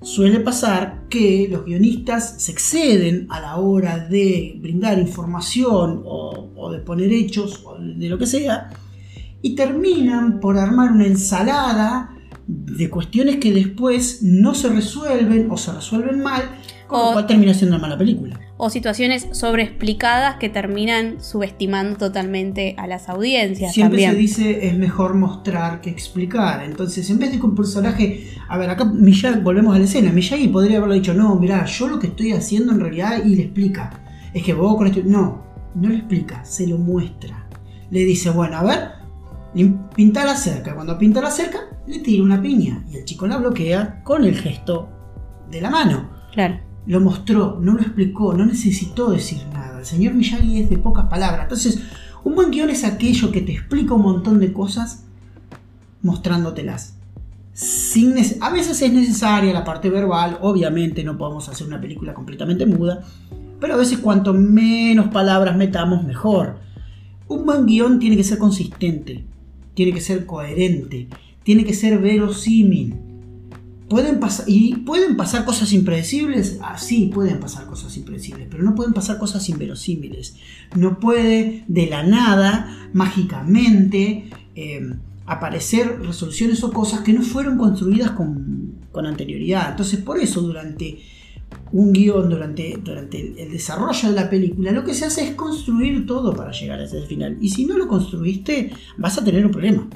suele 0.00 0.40
pasar 0.40 1.04
que 1.10 1.46
los 1.50 1.66
guionistas 1.66 2.42
se 2.42 2.50
exceden 2.50 3.26
a 3.28 3.40
la 3.40 3.56
hora 3.56 3.98
de 3.98 4.56
brindar 4.58 4.98
información 4.98 6.02
o, 6.06 6.50
o 6.56 6.72
de 6.72 6.78
poner 6.78 7.12
hechos 7.12 7.62
o 7.64 7.76
de 7.78 8.08
lo 8.08 8.18
que 8.18 8.26
sea 8.26 8.70
y 9.44 9.54
terminan 9.54 10.40
por 10.40 10.56
armar 10.56 10.92
una 10.92 11.06
ensalada 11.06 12.16
de 12.46 12.88
cuestiones 12.88 13.36
que 13.36 13.52
después 13.52 14.22
no 14.22 14.54
se 14.54 14.70
resuelven 14.70 15.50
o 15.50 15.58
se 15.58 15.72
resuelven 15.72 16.22
mal, 16.22 16.42
con 16.86 17.00
lo 17.00 17.12
cual 17.12 17.26
termina 17.26 17.52
siendo 17.52 17.76
una 17.76 17.82
mala 17.82 17.98
película. 17.98 18.40
O 18.56 18.70
situaciones 18.70 19.26
sobreexplicadas 19.32 20.36
que 20.36 20.48
terminan 20.48 21.20
subestimando 21.20 21.98
totalmente 21.98 22.76
a 22.78 22.86
las 22.86 23.08
audiencias. 23.08 23.74
Siempre 23.74 24.08
se 24.08 24.14
dice 24.14 24.68
es 24.68 24.78
mejor 24.78 25.14
mostrar 25.14 25.80
que 25.80 25.90
explicar. 25.90 26.62
Entonces, 26.62 27.10
en 27.10 27.18
vez 27.18 27.32
de 27.32 27.40
que 27.40 27.46
un 27.46 27.56
personaje. 27.56 28.28
A 28.48 28.56
ver, 28.56 28.70
acá 28.70 28.84
Miyagi, 28.84 29.40
volvemos 29.40 29.74
a 29.74 29.78
la 29.78 29.84
escena. 29.84 30.12
Miyagi 30.12 30.48
podría 30.48 30.76
haberlo 30.76 30.94
dicho: 30.94 31.14
No, 31.14 31.34
mira, 31.34 31.64
yo 31.64 31.88
lo 31.88 31.98
que 31.98 32.06
estoy 32.06 32.30
haciendo 32.30 32.72
en 32.72 32.80
realidad. 32.80 33.24
Y 33.24 33.34
le 33.34 33.42
explica: 33.42 33.90
Es 34.32 34.44
que 34.44 34.54
vos 34.54 34.76
con 34.76 34.86
esto. 34.86 35.00
No, 35.04 35.44
no 35.74 35.88
le 35.88 35.96
explica, 35.96 36.44
se 36.44 36.68
lo 36.68 36.78
muestra. 36.78 37.48
Le 37.90 38.04
dice: 38.04 38.30
Bueno, 38.30 38.58
a 38.58 38.62
ver, 38.62 38.90
pinta 39.96 40.24
la 40.24 40.36
cerca. 40.36 40.76
Cuando 40.76 40.96
pinta 40.96 41.20
la 41.20 41.32
cerca, 41.32 41.58
le 41.88 41.98
tira 41.98 42.22
una 42.22 42.40
piña 42.40 42.84
y 42.88 42.98
el 42.98 43.04
chico 43.04 43.26
la 43.26 43.38
bloquea 43.38 44.00
con 44.04 44.24
el 44.24 44.36
gesto 44.36 44.88
de 45.50 45.60
la 45.60 45.70
mano. 45.70 46.10
Claro. 46.32 46.60
Lo 46.86 47.00
mostró, 47.00 47.58
no 47.60 47.72
lo 47.72 47.80
explicó, 47.80 48.34
no 48.34 48.44
necesitó 48.44 49.10
decir 49.10 49.38
nada. 49.52 49.78
El 49.78 49.86
señor 49.86 50.14
Miyagi 50.14 50.60
es 50.60 50.70
de 50.70 50.78
pocas 50.78 51.06
palabras. 51.06 51.44
Entonces, 51.44 51.80
un 52.24 52.34
buen 52.34 52.50
guion 52.50 52.70
es 52.70 52.84
aquello 52.84 53.30
que 53.30 53.40
te 53.40 53.52
explica 53.52 53.94
un 53.94 54.02
montón 54.02 54.40
de 54.40 54.52
cosas 54.52 55.04
mostrándotelas. 56.02 56.94
Sin 57.52 58.14
a 58.40 58.50
veces 58.50 58.82
es 58.82 58.92
necesaria 58.92 59.52
la 59.52 59.64
parte 59.64 59.88
verbal, 59.88 60.38
obviamente 60.40 61.04
no 61.04 61.16
podemos 61.16 61.48
hacer 61.48 61.66
una 61.66 61.80
película 61.80 62.12
completamente 62.12 62.66
muda, 62.66 63.04
pero 63.60 63.74
a 63.74 63.76
veces 63.76 63.98
cuanto 63.98 64.34
menos 64.34 65.08
palabras 65.08 65.56
metamos, 65.56 66.02
mejor. 66.04 66.56
Un 67.28 67.46
buen 67.46 67.64
guion 67.64 67.98
tiene 67.98 68.16
que 68.16 68.24
ser 68.24 68.38
consistente, 68.38 69.24
tiene 69.74 69.92
que 69.92 70.00
ser 70.00 70.26
coherente, 70.26 71.08
tiene 71.44 71.64
que 71.64 71.74
ser 71.74 71.98
verosímil. 72.00 72.96
¿Pueden 73.88 74.18
pasar, 74.18 74.46
¿Y 74.48 74.76
pueden 74.76 75.16
pasar 75.16 75.44
cosas 75.44 75.72
impredecibles? 75.72 76.58
Ah, 76.62 76.78
sí, 76.78 77.10
pueden 77.12 77.38
pasar 77.38 77.66
cosas 77.66 77.96
impredecibles, 77.96 78.48
pero 78.50 78.62
no 78.62 78.74
pueden 78.74 78.94
pasar 78.94 79.18
cosas 79.18 79.46
inverosímiles. 79.48 80.36
No 80.74 80.98
puede 80.98 81.64
de 81.68 81.86
la 81.86 82.02
nada, 82.02 82.90
mágicamente, 82.94 84.30
em, 84.54 85.00
aparecer 85.26 86.00
resoluciones 86.00 86.64
o 86.64 86.72
cosas 86.72 87.00
que 87.00 87.12
no 87.12 87.22
fueron 87.22 87.58
construidas 87.58 88.12
con, 88.12 88.74
con, 88.90 89.04
anterioridad. 89.06 89.70
Entonces, 89.70 90.00
por 90.00 90.18
eso, 90.18 90.40
durante 90.40 91.00
un 91.72 91.92
guion, 91.92 92.30
durante, 92.30 92.78
durante 92.82 93.42
el 93.42 93.52
desarrollo 93.52 94.08
de 94.08 94.14
la 94.14 94.30
película, 94.30 94.72
lo 94.72 94.84
que 94.84 94.94
se 94.94 95.04
hace 95.04 95.28
es 95.28 95.34
construir 95.34 96.06
todo 96.06 96.34
para 96.34 96.52
llegar 96.52 96.80
a 96.80 96.84
ese 96.84 97.02
final. 97.02 97.36
Y 97.40 97.50
si 97.50 97.66
no 97.66 97.76
lo 97.76 97.86
construiste, 97.86 98.72
vas 98.96 99.18
a 99.18 99.24
tener 99.24 99.44
un 99.44 99.52
problema 99.52 99.88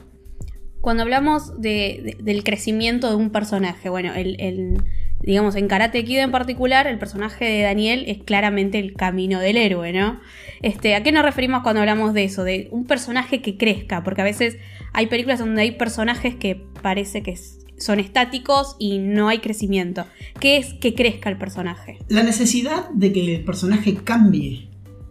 cuando 0.80 1.02
hablamos 1.02 1.60
del 1.60 2.42
crecimiento 2.44 3.10
de 3.10 3.16
un 3.16 3.30
personaje, 3.30 3.88
bueno, 3.88 4.12
el, 4.14 4.82
digamos, 5.20 5.56
en 5.56 5.68
Karate 5.68 6.04
Kid 6.04 6.18
en 6.18 6.30
particular, 6.30 6.86
el 6.86 6.98
personaje 6.98 7.44
de 7.44 7.62
Daniel 7.62 8.04
es 8.06 8.18
claramente 8.22 8.78
el 8.78 8.94
camino 8.94 9.40
del 9.40 9.56
héroe, 9.56 9.92
¿no? 9.92 10.20
Este, 10.62 10.94
¿A 10.94 11.02
qué 11.02 11.12
nos 11.12 11.24
referimos 11.24 11.62
cuando 11.62 11.80
hablamos 11.80 12.14
de 12.14 12.24
eso? 12.24 12.44
De 12.44 12.68
un 12.70 12.86
personaje 12.86 13.42
que 13.42 13.56
crezca, 13.56 14.04
porque 14.04 14.20
a 14.20 14.24
veces 14.24 14.56
hay 14.92 15.06
películas 15.06 15.40
donde 15.40 15.62
hay 15.62 15.72
personajes 15.72 16.34
que 16.34 16.64
parece 16.82 17.22
que 17.22 17.36
son 17.78 18.00
estáticos 18.00 18.76
y 18.78 18.98
no 18.98 19.28
hay 19.28 19.38
crecimiento. 19.38 20.06
¿Qué 20.40 20.56
es 20.56 20.74
que 20.74 20.94
crezca 20.94 21.28
el 21.28 21.38
personaje? 21.38 21.98
La 22.08 22.22
necesidad 22.22 22.88
de 22.90 23.12
que 23.12 23.36
el 23.36 23.44
personaje 23.44 23.94
cambie 23.96 24.67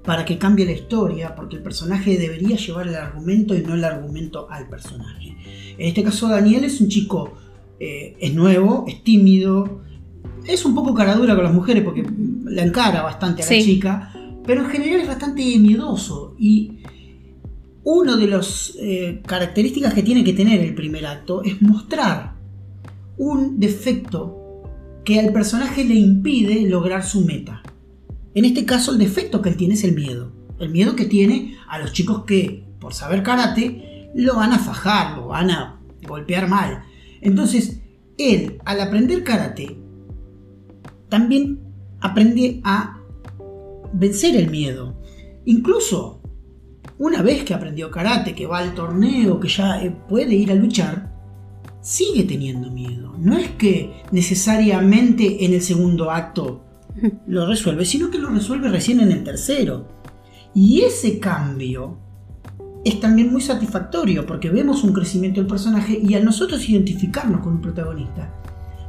para 0.07 0.23
que 0.23 0.37
cambie 0.37 0.65
la 0.65 0.71
historia, 0.71 1.35
porque 1.35 1.57
el 1.57 1.61
personaje 1.61 2.17
debería 2.17 2.55
llevar 2.55 2.87
el 2.87 2.95
argumento 2.95 3.53
y 3.53 3.61
no 3.61 3.73
el 3.73 3.83
argumento 3.83 4.47
al 4.49 4.69
personaje. 4.69 5.35
En 5.77 5.85
este 5.85 6.01
caso 6.01 6.29
Daniel 6.29 6.63
es 6.63 6.79
un 6.79 6.87
chico, 6.87 7.33
eh, 7.77 8.15
es 8.17 8.33
nuevo, 8.33 8.85
es 8.87 9.03
tímido, 9.03 9.81
es 10.45 10.63
un 10.63 10.73
poco 10.73 10.93
caradura 10.93 11.35
con 11.35 11.43
las 11.43 11.53
mujeres 11.53 11.83
porque 11.83 12.05
la 12.45 12.63
encara 12.63 13.01
bastante 13.01 13.43
a 13.43 13.45
la 13.45 13.61
chica, 13.61 14.13
pero 14.45 14.61
en 14.61 14.69
general 14.69 15.01
es 15.01 15.09
bastante 15.09 15.41
miedoso 15.59 16.35
y 16.39 16.77
una 17.83 18.15
de 18.15 18.27
las 18.27 18.77
eh, 18.79 19.21
características 19.25 19.93
que 19.93 20.03
tiene 20.03 20.23
que 20.23 20.31
tener 20.31 20.61
el 20.61 20.73
primer 20.73 21.05
acto 21.05 21.43
es 21.43 21.61
mostrar 21.61 22.35
un 23.17 23.59
defecto 23.59 24.63
que 25.03 25.19
al 25.19 25.33
personaje 25.33 25.83
le 25.83 25.95
impide 25.95 26.61
lograr 26.61 27.03
su 27.03 27.25
meta. 27.25 27.61
En 28.37 28.45
este 28.45 28.65
caso 28.65 28.91
el 28.91 28.99
defecto 28.99 29.41
que 29.41 29.49
él 29.49 29.57
tiene 29.57 29.73
es 29.73 29.83
el 29.83 29.95
miedo. 29.95 30.31
El 30.59 30.69
miedo 30.69 30.95
que 30.95 31.05
tiene 31.05 31.57
a 31.67 31.79
los 31.79 31.91
chicos 31.91 32.23
que, 32.23 32.67
por 32.79 32.93
saber 32.93 33.23
karate, 33.23 34.11
lo 34.13 34.35
van 34.35 34.53
a 34.53 34.59
fajar, 34.59 35.17
lo 35.17 35.29
van 35.29 35.49
a 35.49 35.81
golpear 36.07 36.47
mal. 36.47 36.83
Entonces, 37.19 37.81
él, 38.15 38.59
al 38.63 38.79
aprender 38.79 39.23
karate, 39.23 39.79
también 41.09 41.61
aprende 41.99 42.61
a 42.63 43.01
vencer 43.91 44.35
el 44.35 44.51
miedo. 44.51 45.01
Incluso, 45.45 46.21
una 46.99 47.23
vez 47.23 47.43
que 47.43 47.55
aprendió 47.55 47.89
karate, 47.89 48.35
que 48.35 48.45
va 48.45 48.59
al 48.59 48.75
torneo, 48.75 49.39
que 49.39 49.47
ya 49.47 49.81
eh, 49.81 49.89
puede 50.07 50.35
ir 50.35 50.51
a 50.51 50.55
luchar, 50.55 51.11
sigue 51.81 52.23
teniendo 52.23 52.69
miedo. 52.69 53.15
No 53.17 53.35
es 53.35 53.49
que 53.49 54.03
necesariamente 54.11 55.43
en 55.43 55.55
el 55.55 55.61
segundo 55.63 56.11
acto 56.11 56.66
lo 57.27 57.45
resuelve, 57.45 57.85
sino 57.85 58.09
que 58.09 58.19
lo 58.19 58.29
resuelve 58.29 58.69
recién 58.69 58.99
en 58.99 59.11
el 59.11 59.23
tercero. 59.23 59.87
Y 60.53 60.81
ese 60.81 61.19
cambio 61.19 61.97
es 62.83 62.99
también 62.99 63.31
muy 63.31 63.41
satisfactorio 63.41 64.25
porque 64.25 64.49
vemos 64.49 64.83
un 64.83 64.93
crecimiento 64.93 65.41
del 65.41 65.47
personaje 65.47 65.99
y 66.01 66.15
al 66.15 66.25
nosotros 66.25 66.67
identificarnos 66.69 67.41
con 67.41 67.53
un 67.53 67.61
protagonista, 67.61 68.33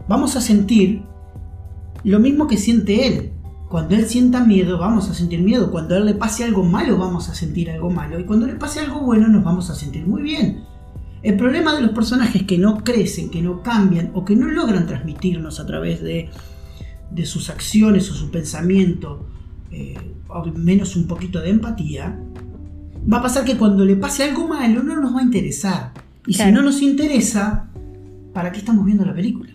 vamos 0.06 0.36
a 0.36 0.40
sentir 0.40 1.02
lo 2.04 2.20
mismo 2.20 2.46
que 2.46 2.56
siente 2.56 3.06
él. 3.06 3.32
Cuando 3.68 3.96
él 3.96 4.06
sienta 4.06 4.44
miedo, 4.44 4.78
vamos 4.78 5.10
a 5.10 5.14
sentir 5.14 5.42
miedo. 5.42 5.70
Cuando 5.70 5.94
a 5.94 5.98
él 5.98 6.06
le 6.06 6.14
pase 6.14 6.44
algo 6.44 6.62
malo, 6.62 6.96
vamos 6.96 7.28
a 7.28 7.34
sentir 7.34 7.70
algo 7.70 7.90
malo. 7.90 8.18
Y 8.18 8.24
cuando 8.24 8.46
le 8.46 8.54
pase 8.54 8.80
algo 8.80 9.00
bueno, 9.00 9.28
nos 9.28 9.44
vamos 9.44 9.68
a 9.68 9.74
sentir 9.74 10.06
muy 10.06 10.22
bien. 10.22 10.64
El 11.22 11.36
problema 11.36 11.74
de 11.74 11.82
los 11.82 11.90
personajes 11.90 12.44
que 12.44 12.56
no 12.56 12.82
crecen, 12.84 13.30
que 13.30 13.42
no 13.42 13.62
cambian 13.62 14.12
o 14.14 14.24
que 14.24 14.36
no 14.36 14.46
logran 14.46 14.86
transmitirnos 14.86 15.60
a 15.60 15.66
través 15.66 16.00
de, 16.00 16.30
de 17.10 17.26
sus 17.26 17.50
acciones 17.50 18.10
o 18.10 18.14
su 18.14 18.30
pensamiento, 18.30 19.26
eh, 19.70 19.96
o 20.28 20.44
menos 20.46 20.96
un 20.96 21.06
poquito 21.06 21.40
de 21.40 21.50
empatía, 21.50 22.18
va 23.10 23.18
a 23.18 23.22
pasar 23.22 23.44
que 23.44 23.56
cuando 23.56 23.84
le 23.84 23.96
pase 23.96 24.24
algo 24.24 24.48
malo 24.48 24.82
no 24.82 25.00
nos 25.00 25.14
va 25.14 25.20
a 25.20 25.22
interesar. 25.22 25.92
Y 26.26 26.34
si 26.34 26.52
no 26.52 26.62
nos 26.62 26.82
interesa, 26.82 27.68
¿para 28.34 28.52
qué 28.52 28.58
estamos 28.58 28.84
viendo 28.84 29.04
la 29.04 29.14
película? 29.14 29.50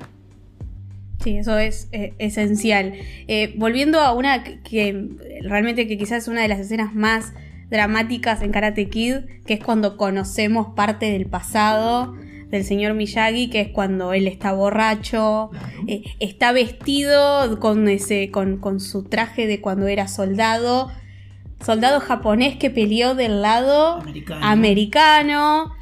Sí, 1.24 1.38
eso 1.38 1.58
es 1.58 1.88
eh, 1.92 2.14
esencial. 2.18 2.94
Eh, 3.28 3.54
volviendo 3.58 4.00
a 4.00 4.14
una 4.14 4.44
que, 4.44 5.10
realmente 5.44 5.88
que 5.88 5.98
quizás 5.98 6.24
es 6.24 6.28
una 6.28 6.42
de 6.42 6.48
las 6.48 6.60
escenas 6.60 6.94
más 6.94 7.34
dramáticas 7.70 8.42
en 8.42 8.52
Karate 8.52 8.90
Kid, 8.90 9.16
que 9.46 9.54
es 9.54 9.64
cuando 9.64 9.98
conocemos 9.98 10.74
parte 10.76 11.12
del 11.12 11.28
pasado 11.28 12.16
del 12.54 12.64
señor 12.64 12.94
Miyagi, 12.94 13.50
que 13.50 13.62
es 13.62 13.70
cuando 13.70 14.14
él 14.14 14.28
está 14.28 14.54
borracho, 14.54 15.50
eh, 15.88 16.04
está 16.20 16.52
vestido 16.52 17.60
con, 17.60 17.88
ese, 17.90 18.30
con, 18.30 18.58
con 18.58 18.80
su 18.80 19.04
traje 19.04 19.48
de 19.48 19.60
cuando 19.60 19.88
era 19.88 20.08
soldado, 20.08 20.92
soldado 21.66 22.00
japonés 22.00 22.56
que 22.58 22.70
peleó 22.70 23.16
del 23.16 23.42
lado 23.42 24.04
americano. 24.42 25.74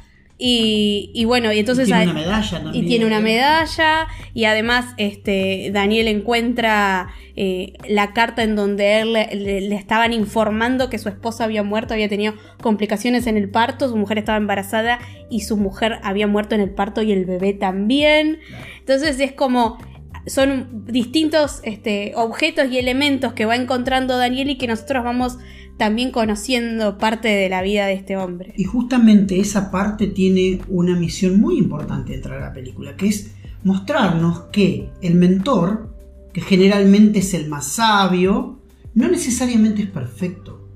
Y, 0.44 1.24
bueno, 1.24 1.52
y 1.52 1.60
entonces... 1.60 1.88
Y 1.88 1.92
tiene 1.92 2.10
una 2.10 2.14
medalla 2.14 2.62
Y 2.72 2.86
tiene 2.86 3.06
una 3.06 3.20
medalla. 3.20 4.08
Y 4.34 4.44
además 4.46 4.86
este, 4.96 5.70
Daniel 5.72 6.08
encuentra 6.08 7.10
eh, 7.36 7.74
la 7.88 8.12
carta 8.12 8.42
en 8.42 8.56
donde 8.56 9.00
él 9.00 9.12
le, 9.12 9.72
estaban 9.76 10.12
informando 10.12 10.90
que 10.90 10.98
su 10.98 11.08
esposa 11.08 11.44
había 11.44 11.62
muerto, 11.62 11.94
había 11.94 12.08
tenido 12.08 12.34
complicaciones 12.60 13.28
en 13.28 13.36
el 13.36 13.50
parto, 13.50 13.88
su 13.88 13.96
mujer 13.96 14.18
estaba 14.18 14.36
embarazada 14.36 14.98
y 15.30 15.42
su 15.42 15.56
mujer 15.56 16.00
había 16.02 16.26
muerto 16.26 16.56
en 16.56 16.60
el 16.60 16.70
parto 16.70 17.02
y 17.02 17.12
el 17.12 17.24
bebé 17.24 17.52
también. 17.52 18.40
Entonces 18.80 19.20
es 19.20 19.32
como 19.32 19.78
son 20.26 20.84
distintos 20.86 21.60
este, 21.62 22.14
objetos 22.16 22.70
y 22.70 22.78
elementos 22.78 23.32
que 23.32 23.44
va 23.44 23.54
encontrando 23.54 24.16
Daniel 24.16 24.50
y 24.50 24.58
que 24.58 24.66
nosotros 24.66 25.04
vamos 25.04 25.38
también 25.82 26.12
conociendo 26.12 26.96
parte 26.96 27.26
de 27.26 27.48
la 27.48 27.60
vida 27.60 27.86
de 27.86 27.94
este 27.94 28.16
hombre. 28.16 28.54
Y 28.56 28.62
justamente 28.62 29.40
esa 29.40 29.72
parte 29.72 30.06
tiene 30.06 30.60
una 30.68 30.94
misión 30.94 31.40
muy 31.40 31.58
importante 31.58 32.12
dentro 32.12 32.34
de 32.34 32.40
la 32.40 32.52
película, 32.52 32.94
que 32.96 33.08
es 33.08 33.32
mostrarnos 33.64 34.42
que 34.52 34.90
el 35.00 35.16
mentor, 35.16 35.92
que 36.32 36.40
generalmente 36.40 37.18
es 37.18 37.34
el 37.34 37.48
más 37.48 37.66
sabio, 37.66 38.60
no 38.94 39.08
necesariamente 39.08 39.82
es 39.82 39.88
perfecto. 39.88 40.68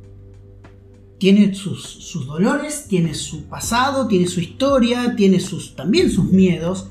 Tiene 1.18 1.54
sus, 1.54 1.84
sus 1.84 2.26
dolores, 2.26 2.86
tiene 2.88 3.14
su 3.14 3.44
pasado, 3.44 4.08
tiene 4.08 4.26
su 4.26 4.40
historia, 4.40 5.14
tiene 5.14 5.38
sus, 5.38 5.76
también 5.76 6.10
sus 6.10 6.32
miedos. 6.32 6.88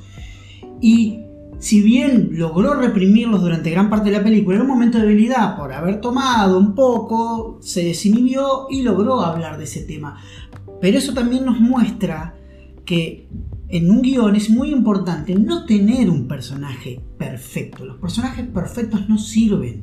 Y 0.80 1.20
si 1.60 1.82
bien 1.82 2.30
logró 2.32 2.74
reprimirlos 2.76 3.42
durante 3.42 3.72
gran 3.72 3.90
parte 3.90 4.10
de 4.10 4.18
la 4.18 4.24
película, 4.24 4.58
en 4.58 4.64
un 4.64 4.68
momento 4.68 4.98
de 4.98 5.06
debilidad, 5.06 5.56
por 5.56 5.74
haber 5.74 6.02
tomado 6.02 6.58
un 6.58 6.76
poco, 6.76 7.60
se 7.62 7.84
desinhibió 7.84 8.68
y 8.70 8.84
logró 8.84 9.22
hablar 9.22 9.58
de 9.58 9.64
ese 9.64 9.82
tema. 9.82 10.22
Pero 10.82 10.98
eso 10.98 11.14
también 11.14 11.46
nos 11.46 11.60
muestra 11.60 12.36
que 12.86 13.28
en 13.70 13.90
un 13.90 14.02
guion 14.02 14.36
es 14.36 14.50
muy 14.50 14.72
importante 14.72 15.34
no 15.36 15.66
tener 15.66 16.10
un 16.10 16.28
personaje 16.28 17.02
perfecto. 17.18 17.86
Los 17.86 17.98
personajes 17.98 18.46
perfectos 18.48 19.10
no 19.10 19.18
sirven. 19.18 19.82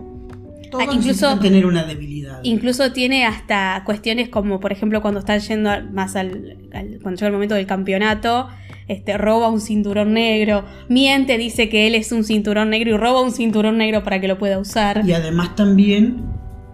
Todos 0.71 0.87
ah, 0.89 0.95
incluso 0.95 1.39
tener 1.39 1.67
una 1.67 1.85
debilidad. 1.85 2.41
Incluso 2.45 2.93
tiene 2.93 3.27
hasta 3.27 3.83
cuestiones 3.85 4.31
como, 4.31 4.59
por 4.59 4.73
ejemplo, 4.73 5.03
cuando 5.03 5.21
está 5.21 5.37
yendo 5.37 5.71
más 5.93 6.17
al, 6.17 6.57
cuando 7.03 7.19
llega 7.19 7.27
el 7.27 7.33
momento 7.33 7.55
del 7.55 7.67
campeonato, 7.67 8.49
este, 8.89 9.19
roba 9.19 9.49
un 9.49 9.61
cinturón 9.61 10.13
negro, 10.13 10.65
miente, 10.89 11.39
dice 11.39 11.69
que 11.69 11.87
él 11.87 11.95
es 11.95 12.13
un 12.13 12.25
cinturón 12.25 12.71
negro 12.71 12.91
y 12.91 12.97
roba 12.97 13.21
un 13.21 13.33
cinturón 13.33 13.79
negro 13.79 14.03
para 14.03 14.21
que 14.21 14.29
lo 14.29 14.39
pueda 14.39 14.59
usar. 14.59 15.03
Y 15.07 15.13
además 15.13 15.57
también 15.57 16.33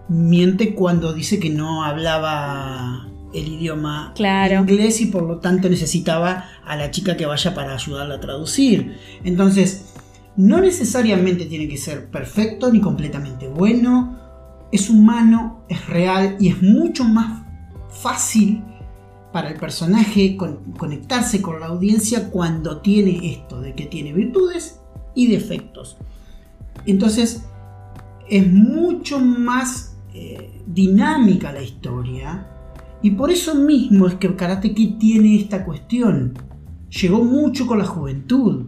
miente 0.08 0.74
cuando 0.74 1.12
dice 1.12 1.38
que 1.38 1.50
no 1.50 1.84
hablaba 1.84 3.08
el 3.34 3.46
idioma 3.46 4.14
inglés 4.16 5.00
y 5.02 5.06
por 5.06 5.22
lo 5.22 5.38
tanto 5.38 5.68
necesitaba 5.68 6.46
a 6.64 6.76
la 6.76 6.90
chica 6.90 7.16
que 7.16 7.26
vaya 7.26 7.54
para 7.54 7.74
ayudarla 7.74 8.14
a 8.14 8.20
traducir. 8.20 8.96
Entonces, 9.24 9.94
no 10.36 10.60
necesariamente 10.60 11.44
tiene 11.46 11.68
que 11.68 11.76
ser 11.76 12.10
perfecto 12.10 12.72
ni 12.72 12.80
completamente 12.80 13.48
bueno, 13.48 14.18
es 14.72 14.88
humano, 14.88 15.64
es 15.68 15.86
real 15.86 16.36
y 16.40 16.48
es 16.48 16.62
mucho 16.62 17.04
más 17.04 17.42
fácil 17.90 18.62
para 19.32 19.50
el 19.50 19.56
personaje 19.56 20.36
conectarse 20.36 21.42
con 21.42 21.60
la 21.60 21.66
audiencia 21.66 22.30
cuando 22.30 22.78
tiene 22.78 23.32
esto, 23.32 23.60
de 23.60 23.74
que 23.74 23.86
tiene 23.86 24.12
virtudes 24.12 24.80
y 25.14 25.26
defectos. 25.26 25.96
Entonces 26.86 27.44
es 28.28 28.52
mucho 28.52 29.20
más 29.20 29.96
eh, 30.14 30.62
dinámica 30.66 31.52
la 31.52 31.62
historia 31.62 32.46
y 33.02 33.12
por 33.12 33.30
eso 33.30 33.54
mismo 33.54 34.06
es 34.06 34.14
que 34.14 34.34
Karate 34.34 34.74
Kid 34.74 34.96
tiene 34.98 35.36
esta 35.36 35.64
cuestión. 35.64 36.34
Llegó 36.90 37.22
mucho 37.22 37.66
con 37.66 37.78
la 37.78 37.84
juventud, 37.84 38.66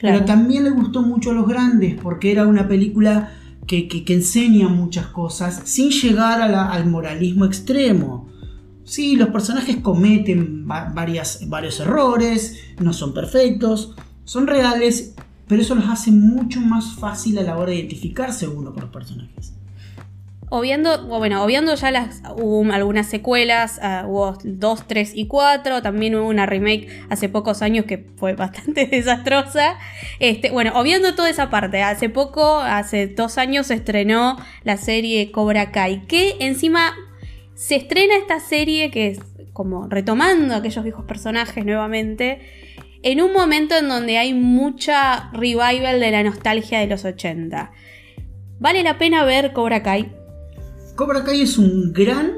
pero 0.00 0.24
también 0.24 0.64
le 0.64 0.70
gustó 0.70 1.02
mucho 1.02 1.30
a 1.30 1.34
los 1.34 1.46
grandes 1.46 1.94
porque 2.00 2.32
era 2.32 2.46
una 2.46 2.66
película 2.66 3.32
que, 3.66 4.04
enseña 4.08 4.68
muchas 4.68 5.06
cosas 5.06 5.62
sin 5.64 5.90
llegar 5.90 6.42
al 6.42 6.86
moralismo 6.86 7.44
extremo. 7.44 8.29
Sí, 8.84 9.16
los 9.16 9.28
personajes 9.28 9.76
cometen 9.76 10.66
varias, 10.66 11.48
varios 11.48 11.78
errores, 11.80 12.60
no 12.80 12.92
son 12.92 13.14
perfectos, 13.14 13.94
son 14.24 14.46
reales, 14.46 15.14
pero 15.46 15.62
eso 15.62 15.74
los 15.74 15.88
hace 15.88 16.10
mucho 16.10 16.60
más 16.60 16.94
fácil 16.94 17.38
a 17.38 17.42
la 17.42 17.56
hora 17.56 17.70
de 17.70 17.76
identificarse 17.76 18.48
uno 18.48 18.72
con 18.72 18.82
los 18.82 18.90
personajes. 18.90 19.52
Obviando, 20.52 21.06
bueno, 21.06 21.44
obviando 21.44 21.76
ya 21.76 22.10
algunas 22.72 23.06
secuelas, 23.06 23.78
ah, 23.82 24.04
hubo 24.08 24.36
2, 24.42 24.86
3 24.88 25.12
y 25.14 25.28
4, 25.28 25.80
también 25.80 26.16
hubo 26.16 26.26
una 26.26 26.44
remake 26.44 26.88
hace 27.08 27.28
pocos 27.28 27.62
años 27.62 27.84
que 27.84 28.10
fue 28.16 28.34
bastante 28.34 28.86
desastrosa. 28.90 29.78
Este, 30.18 30.50
bueno, 30.50 30.72
obviando 30.74 31.14
toda 31.14 31.30
esa 31.30 31.50
parte, 31.50 31.84
hace 31.84 32.08
poco, 32.08 32.58
hace 32.58 33.06
dos 33.06 33.38
años 33.38 33.68
se 33.68 33.74
estrenó 33.74 34.38
la 34.64 34.76
serie 34.76 35.30
Cobra 35.30 35.70
Kai, 35.70 36.04
que 36.08 36.34
encima 36.40 36.94
se 37.54 37.76
estrena 37.76 38.16
esta 38.16 38.40
serie 38.40 38.90
que 38.90 39.08
es 39.08 39.20
como 39.52 39.88
retomando 39.88 40.54
aquellos 40.54 40.82
viejos 40.84 41.04
personajes 41.04 41.64
nuevamente, 41.64 42.40
en 43.02 43.20
un 43.22 43.32
momento 43.32 43.74
en 43.76 43.88
donde 43.88 44.18
hay 44.18 44.34
mucha 44.34 45.30
revival 45.32 46.00
de 46.00 46.10
la 46.10 46.22
nostalgia 46.22 46.80
de 46.80 46.86
los 46.86 47.04
80. 47.04 47.72
Vale 48.58 48.82
la 48.82 48.98
pena 48.98 49.24
ver 49.24 49.52
Cobra 49.52 49.82
Kai. 49.82 50.12
Cobra 50.94 51.24
Kai 51.24 51.42
es 51.42 51.56
un 51.56 51.92
gran, 51.92 52.36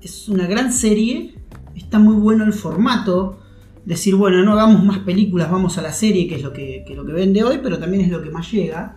es 0.00 0.28
una 0.28 0.46
gran 0.46 0.72
serie, 0.72 1.34
está 1.74 1.98
muy 1.98 2.14
bueno 2.14 2.44
el 2.44 2.52
formato. 2.52 3.40
Decir, 3.84 4.14
bueno, 4.14 4.42
no 4.42 4.52
hagamos 4.52 4.82
más 4.82 5.00
películas, 5.00 5.50
vamos 5.50 5.76
a 5.76 5.82
la 5.82 5.92
serie, 5.92 6.26
que 6.26 6.36
es 6.36 6.42
lo 6.42 6.52
que, 6.52 6.84
lo 6.96 7.04
que 7.04 7.12
vende 7.12 7.44
hoy, 7.44 7.60
pero 7.62 7.78
también 7.78 8.04
es 8.04 8.10
lo 8.10 8.22
que 8.22 8.30
más 8.30 8.50
llega. 8.50 8.96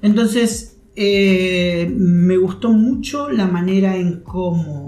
Entonces, 0.00 0.79
eh, 0.96 1.92
me 1.96 2.36
gustó 2.36 2.72
mucho 2.72 3.30
la 3.30 3.46
manera 3.46 3.96
en 3.96 4.20
cómo 4.22 4.86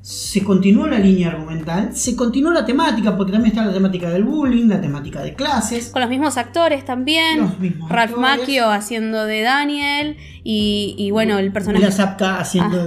se 0.00 0.42
continuó 0.42 0.88
la 0.88 0.98
línea 0.98 1.28
argumental, 1.28 1.94
se 1.94 2.16
continuó 2.16 2.50
la 2.50 2.66
temática, 2.66 3.16
porque 3.16 3.30
también 3.30 3.52
está 3.54 3.64
la 3.64 3.72
temática 3.72 4.10
del 4.10 4.24
bullying, 4.24 4.66
la 4.66 4.80
temática 4.80 5.22
de 5.22 5.34
clases. 5.34 5.90
Con 5.90 6.00
los 6.02 6.10
mismos 6.10 6.36
actores 6.38 6.84
también. 6.84 7.38
Los 7.38 7.58
mismos 7.60 7.88
Ralph 7.88 8.14
actores. 8.14 8.38
Macchio 8.38 8.68
haciendo 8.70 9.24
de 9.26 9.42
Daniel 9.42 10.16
y, 10.42 10.96
y 10.98 11.12
bueno, 11.12 11.38
el 11.38 11.52
personaje... 11.52 11.84
Mila 11.84 11.92
Zapka 11.92 12.40
haciendo 12.40 12.80
Ah, 12.82 12.86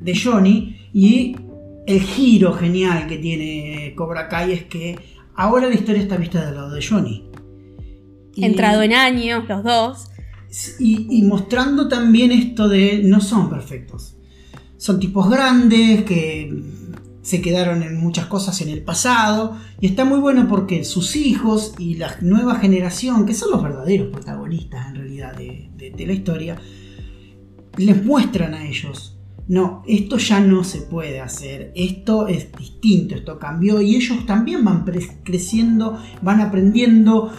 de, 0.00 0.14
Johnny. 0.18 0.78
Y 0.94 1.36
el 1.86 2.00
giro 2.00 2.54
genial 2.54 3.06
que 3.06 3.18
tiene 3.18 3.92
Cobra 3.94 4.28
Kai 4.28 4.52
es 4.52 4.64
que 4.64 4.98
ahora 5.34 5.68
la 5.68 5.74
historia 5.74 6.00
está 6.00 6.16
vista 6.16 6.42
del 6.46 6.54
lado 6.54 6.70
de 6.70 6.82
Johnny. 6.82 7.28
Y- 8.34 8.46
Entrado 8.46 8.80
en 8.82 8.94
años, 8.94 9.46
los 9.46 9.62
dos. 9.62 10.08
Y, 10.78 11.22
mostrando 11.22 11.88
también 11.88 12.32
esto 12.32 12.68
de 12.68 13.02
no 13.04 13.20
son 13.20 13.50
perfectos. 13.50 14.16
Son 14.76 14.98
tipos 15.00 15.28
grandes 15.30 16.04
que 16.04 16.62
se 17.22 17.40
quedaron 17.40 17.82
en 17.82 17.98
muchas 17.98 18.26
cosas 18.26 18.60
en 18.60 18.68
el 18.68 18.82
pasado. 18.82 19.56
Y 19.80 19.86
está 19.86 20.04
muy 20.04 20.20
bueno 20.20 20.46
porque 20.48 20.84
sus 20.84 21.16
hijos 21.16 21.74
y 21.78 21.94
la 21.94 22.16
nueva 22.20 22.56
generación, 22.56 23.26
que 23.26 23.34
son 23.34 23.50
los 23.50 23.62
verdaderos 23.62 24.08
protagonistas 24.08 24.88
en 24.88 24.94
realidad 24.96 25.34
de, 25.36 25.70
de- 25.76 26.06
la 26.06 26.12
historia, 26.12 26.56
les 27.76 28.04
muestran 28.04 28.54
a 28.54 28.66
ellos. 28.66 29.12
No, 29.48 29.82
esto 29.86 30.18
ya 30.18 30.40
no 30.40 30.64
se 30.64 30.82
puede 30.82 31.20
hacer, 31.20 31.72
esto 31.76 32.26
es 32.26 32.48
distinto, 32.58 33.14
esto 33.14 33.38
cambió 33.38 33.80
y 33.80 33.94
ellos 33.94 34.26
también 34.26 34.64
van 34.64 34.84
creciendo, 35.22 36.00
van 36.20 36.40
aprendiendo, 36.40 37.30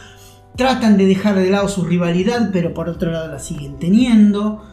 tratan 0.57 0.97
de 0.97 1.05
dejar 1.05 1.35
de 1.35 1.49
lado 1.49 1.69
su 1.69 1.85
rivalidad, 1.85 2.49
pero 2.51 2.73
por 2.73 2.89
otro 2.89 3.11
lado 3.11 3.31
la 3.31 3.39
siguen 3.39 3.77
teniendo. 3.77 4.63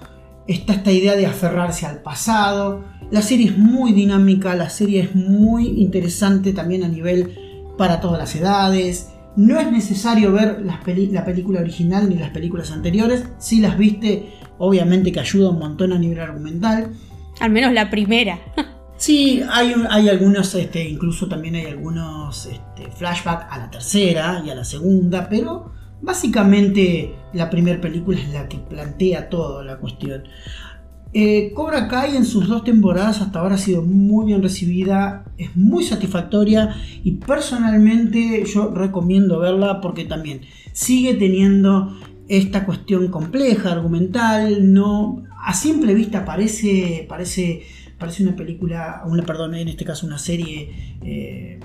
Está 0.48 0.72
esta 0.72 0.90
idea 0.90 1.14
de 1.14 1.26
aferrarse 1.26 1.86
al 1.86 2.02
pasado. 2.02 2.84
La 3.10 3.22
serie 3.22 3.50
es 3.50 3.58
muy 3.58 3.92
dinámica, 3.92 4.56
la 4.56 4.70
serie 4.70 5.02
es 5.02 5.14
muy 5.14 5.80
interesante 5.80 6.52
también 6.52 6.82
a 6.82 6.88
nivel 6.88 7.38
para 7.78 8.00
todas 8.00 8.18
las 8.18 8.34
edades. 8.34 9.10
No 9.36 9.60
es 9.60 9.70
necesario 9.70 10.32
ver 10.32 10.62
la 10.62 10.80
película 10.80 11.60
original 11.60 12.08
ni 12.08 12.16
las 12.16 12.30
películas 12.30 12.70
anteriores. 12.70 13.24
Si 13.38 13.60
las 13.60 13.76
viste, 13.76 14.30
obviamente 14.58 15.12
que 15.12 15.20
ayuda 15.20 15.50
un 15.50 15.58
montón 15.58 15.92
a 15.92 15.98
nivel 15.98 16.20
argumental. 16.20 16.92
Al 17.40 17.50
menos 17.50 17.72
la 17.72 17.90
primera. 17.90 18.38
Sí, 18.96 19.42
hay, 19.50 19.74
hay 19.90 20.08
algunos, 20.08 20.54
este, 20.54 20.88
incluso 20.88 21.28
también 21.28 21.56
hay 21.56 21.66
algunos 21.66 22.46
este, 22.46 22.90
flashbacks 22.90 23.46
a 23.50 23.58
la 23.58 23.70
tercera 23.70 24.42
y 24.44 24.50
a 24.50 24.54
la 24.54 24.64
segunda, 24.64 25.28
pero 25.28 25.72
básicamente 26.00 27.14
la 27.32 27.50
primera 27.50 27.80
película 27.80 28.18
es 28.18 28.28
la 28.30 28.48
que 28.48 28.58
plantea 28.58 29.28
toda 29.28 29.64
la 29.64 29.78
cuestión. 29.78 30.24
Eh, 31.16 31.52
Cobra 31.54 31.86
Kai 31.86 32.16
en 32.16 32.24
sus 32.24 32.48
dos 32.48 32.64
temporadas 32.64 33.20
hasta 33.20 33.38
ahora 33.38 33.54
ha 33.54 33.58
sido 33.58 33.82
muy 33.82 34.26
bien 34.26 34.42
recibida, 34.42 35.24
es 35.38 35.54
muy 35.54 35.84
satisfactoria 35.84 36.74
y 37.04 37.12
personalmente 37.12 38.44
yo 38.52 38.72
recomiendo 38.74 39.38
verla 39.38 39.80
porque 39.80 40.06
también 40.06 40.40
sigue 40.72 41.14
teniendo 41.14 41.96
esta 42.26 42.64
cuestión 42.66 43.08
compleja, 43.08 43.70
argumental, 43.70 44.72
no 44.72 45.22
a 45.44 45.54
simple 45.54 45.94
vista 45.94 46.24
parece, 46.24 47.06
parece, 47.08 47.62
parece 47.98 48.22
una 48.22 48.36
película, 48.36 49.02
una, 49.06 49.22
perdón, 49.24 49.54
en 49.54 49.68
este 49.68 49.84
caso 49.84 50.06
una 50.06 50.18
serie 50.18 50.96
eh, 51.02 51.60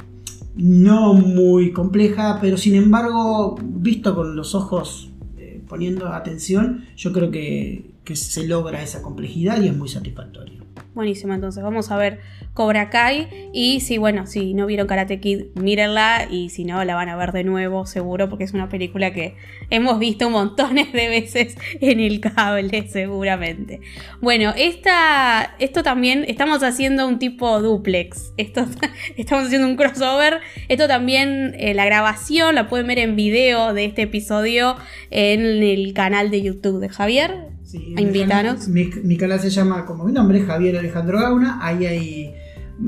no 0.56 1.14
muy 1.14 1.72
compleja, 1.72 2.40
pero 2.42 2.58
sin 2.58 2.76
embargo, 2.76 3.58
visto 3.62 4.16
con 4.16 4.36
los 4.36 4.56
ojos 4.56 5.10
eh, 5.38 5.62
poniendo 5.68 6.08
atención, 6.08 6.86
yo 6.96 7.14
creo 7.14 7.32
que, 7.32 7.89
que 8.04 8.16
se 8.16 8.48
logra 8.48 8.82
esa 8.82 9.02
complejidad 9.02 9.62
y 9.62 9.68
es 9.68 9.76
muy 9.76 9.90
satisfactorio. 9.90 10.70
Buenísimo, 10.96 11.34
entonces 11.34 11.64
vamos 11.64 11.92
a 11.92 11.98
ver 11.98 12.20
Cobra 12.54 12.90
Kai. 12.90 13.50
Y 13.54 13.80
si, 13.80 13.98
bueno, 13.98 14.26
si 14.26 14.54
no 14.54 14.66
vieron 14.66 14.88
Karate 14.88 15.20
Kid, 15.20 15.46
mírenla. 15.56 16.28
Y 16.30 16.50
si 16.50 16.66
no, 16.66 16.84
la 16.84 16.96
van 16.96 17.10
a 17.10 17.16
ver 17.16 17.32
de 17.32 17.44
nuevo, 17.44 17.86
seguro, 17.86 18.28
porque 18.28 18.44
es 18.44 18.54
una 18.54 18.70
película 18.70 19.14
que 19.14 19.36
hemos 19.70 20.00
visto 20.00 20.30
montones 20.30 20.92
de 20.94 21.08
veces 21.08 21.56
en 21.80 22.00
el 22.00 22.20
cable, 22.20 22.88
seguramente. 22.90 23.82
Bueno, 24.20 24.54
esta, 24.58 25.56
esto 25.60 25.84
también, 25.84 26.26
estamos 26.28 26.64
haciendo 26.64 27.08
un 27.08 27.20
tipo 27.20 27.62
duplex. 27.62 28.34
Esto, 28.38 28.66
estamos 29.16 29.46
haciendo 29.46 29.68
un 29.68 29.76
crossover. 29.76 30.40
Esto 30.68 30.88
también, 30.88 31.56
eh, 31.58 31.74
la 31.74 31.86
grabación 31.86 32.56
la 32.56 32.68
pueden 32.68 32.88
ver 32.88 33.00
en 33.00 33.16
video 33.16 33.74
de 33.74 33.86
este 33.86 34.02
episodio 34.02 34.76
en 35.12 35.42
el 35.64 35.94
canal 35.94 36.32
de 36.32 36.42
YouTube 36.42 36.80
de 36.80 36.90
Javier. 36.90 37.59
Sí, 37.70 37.94
Invítanos. 37.98 38.68
Mi, 38.68 38.90
mi 39.04 39.16
canal 39.18 39.40
se 39.40 39.50
llama 39.52 39.86
como 39.86 40.04
mi 40.06 40.12
nombre, 40.12 40.42
Javier 40.42 40.78
Alejandro 40.78 41.20
Gauna. 41.20 41.60
Ahí 41.62 41.86
hay 41.86 42.34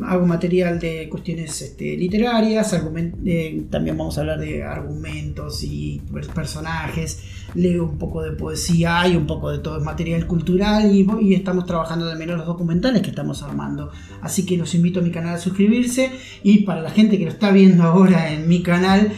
hago 0.06 0.26
material 0.26 0.80
de 0.80 1.10
cuestiones 1.10 1.62
este, 1.62 1.98
literarias, 1.98 2.74
eh, 3.26 3.63
también 3.70 3.98
vamos 3.98 4.17
a 4.17 4.22
hablar 4.22 4.39
de 4.39 4.63
argumentos 4.63 5.63
y 5.63 6.02
per- 6.13 6.28
personajes, 6.28 7.20
leo 7.56 7.84
un 7.84 7.98
poco 7.98 8.22
de 8.22 8.32
poesía, 8.32 9.02
hay 9.02 9.17
un 9.17 9.28
poco 9.28 9.52
de 9.52 9.60
todo, 9.60 9.78
es 9.78 9.84
material 9.84 10.26
cultural 10.28 10.96
y, 10.96 11.06
y 11.22 11.34
estamos 11.34 11.65
trabajando 11.65 12.08
también 12.08 12.30
en 12.30 12.38
los 12.38 12.48
documentales 12.48 13.02
que 13.02 13.10
estamos 13.10 13.44
armando. 13.44 13.91
Así 14.22 14.46
que 14.46 14.56
los 14.56 14.74
invito 14.76 15.02
a 15.02 15.04
mi 15.04 15.12
canal 15.12 15.36
a 15.36 15.38
suscribirse 15.38 16.10
y 16.41 16.60
para 16.60 16.82
la 16.82 16.89
gente 16.91 17.17
que 17.17 17.26
lo 17.26 17.32
está 17.32 17.52
viendo 17.52 17.84
ahora 17.84 18.32
en 18.32 18.48
mi 18.48 18.63
canal, 18.63 19.12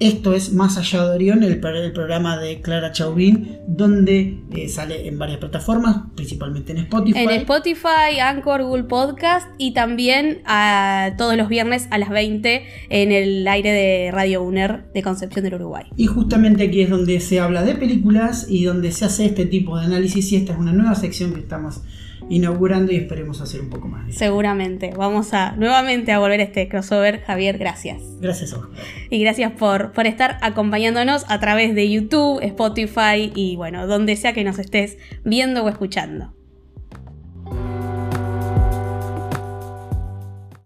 esto 0.00 0.34
es 0.34 0.52
Más 0.52 0.76
allá 0.76 1.04
de 1.04 1.14
Orión, 1.14 1.42
el, 1.42 1.64
el 1.64 1.92
programa 1.92 2.36
de 2.38 2.60
Clara 2.60 2.92
Chauvin, 2.92 3.58
donde 3.66 4.40
eh, 4.52 4.68
sale 4.68 5.06
en 5.06 5.18
varias 5.18 5.38
plataformas, 5.38 5.98
principalmente 6.14 6.72
en 6.72 6.78
Spotify. 6.78 7.18
En 7.18 7.30
Spotify, 7.30 8.18
Anchor, 8.20 8.62
Google 8.64 8.84
Podcast 8.84 9.48
y 9.58 9.72
también 9.72 10.42
a, 10.46 11.12
todos 11.16 11.36
los 11.36 11.48
viernes 11.48 11.86
a 11.90 11.98
las 11.98 12.10
20 12.10 12.64
en 12.90 13.12
el 13.12 13.46
aire 13.46 13.72
de 13.72 14.10
Radio 14.10 14.42
UNER 14.42 14.84
de 14.92 15.02
Concepción 15.02 15.44
del 15.44 15.54
Uruguay. 15.54 15.84
Y 15.96 16.06
justamente 16.06 16.64
aquí 16.64 16.82
es 16.82 16.90
donde 16.90 17.20
se 17.20 17.40
habla 17.40 17.62
de 17.62 17.74
películas 17.74 18.46
y 18.48 18.64
donde 18.64 18.92
se 18.92 19.04
hace 19.04 19.26
este 19.26 19.46
tipo 19.46 19.78
de 19.78 19.86
análisis 19.86 20.32
y 20.32 20.36
esta 20.36 20.52
es 20.52 20.58
una 20.58 20.72
nueva 20.72 20.94
sección 20.94 21.32
que 21.34 21.40
estamos 21.40 21.82
inaugurando 22.28 22.92
y 22.92 22.96
esperemos 22.96 23.40
hacer 23.40 23.60
un 23.60 23.70
poco 23.70 23.88
más. 23.88 24.14
Seguramente. 24.14 24.92
Vamos 24.96 25.32
a 25.34 25.56
nuevamente 25.56 26.12
a 26.12 26.18
volver 26.18 26.40
a 26.40 26.44
este 26.44 26.68
crossover. 26.68 27.22
Javier, 27.22 27.58
gracias. 27.58 28.02
Gracias 28.20 28.52
a 28.52 28.56
vos. 28.56 28.68
Y 29.10 29.20
gracias 29.20 29.52
por, 29.52 29.92
por 29.92 30.06
estar 30.06 30.38
acompañándonos 30.42 31.24
a 31.28 31.40
través 31.40 31.74
de 31.74 31.90
YouTube, 31.90 32.40
Spotify 32.42 33.32
y 33.34 33.56
bueno, 33.56 33.86
donde 33.86 34.16
sea 34.16 34.32
que 34.32 34.44
nos 34.44 34.58
estés 34.58 34.98
viendo 35.24 35.64
o 35.64 35.68
escuchando. 35.68 36.33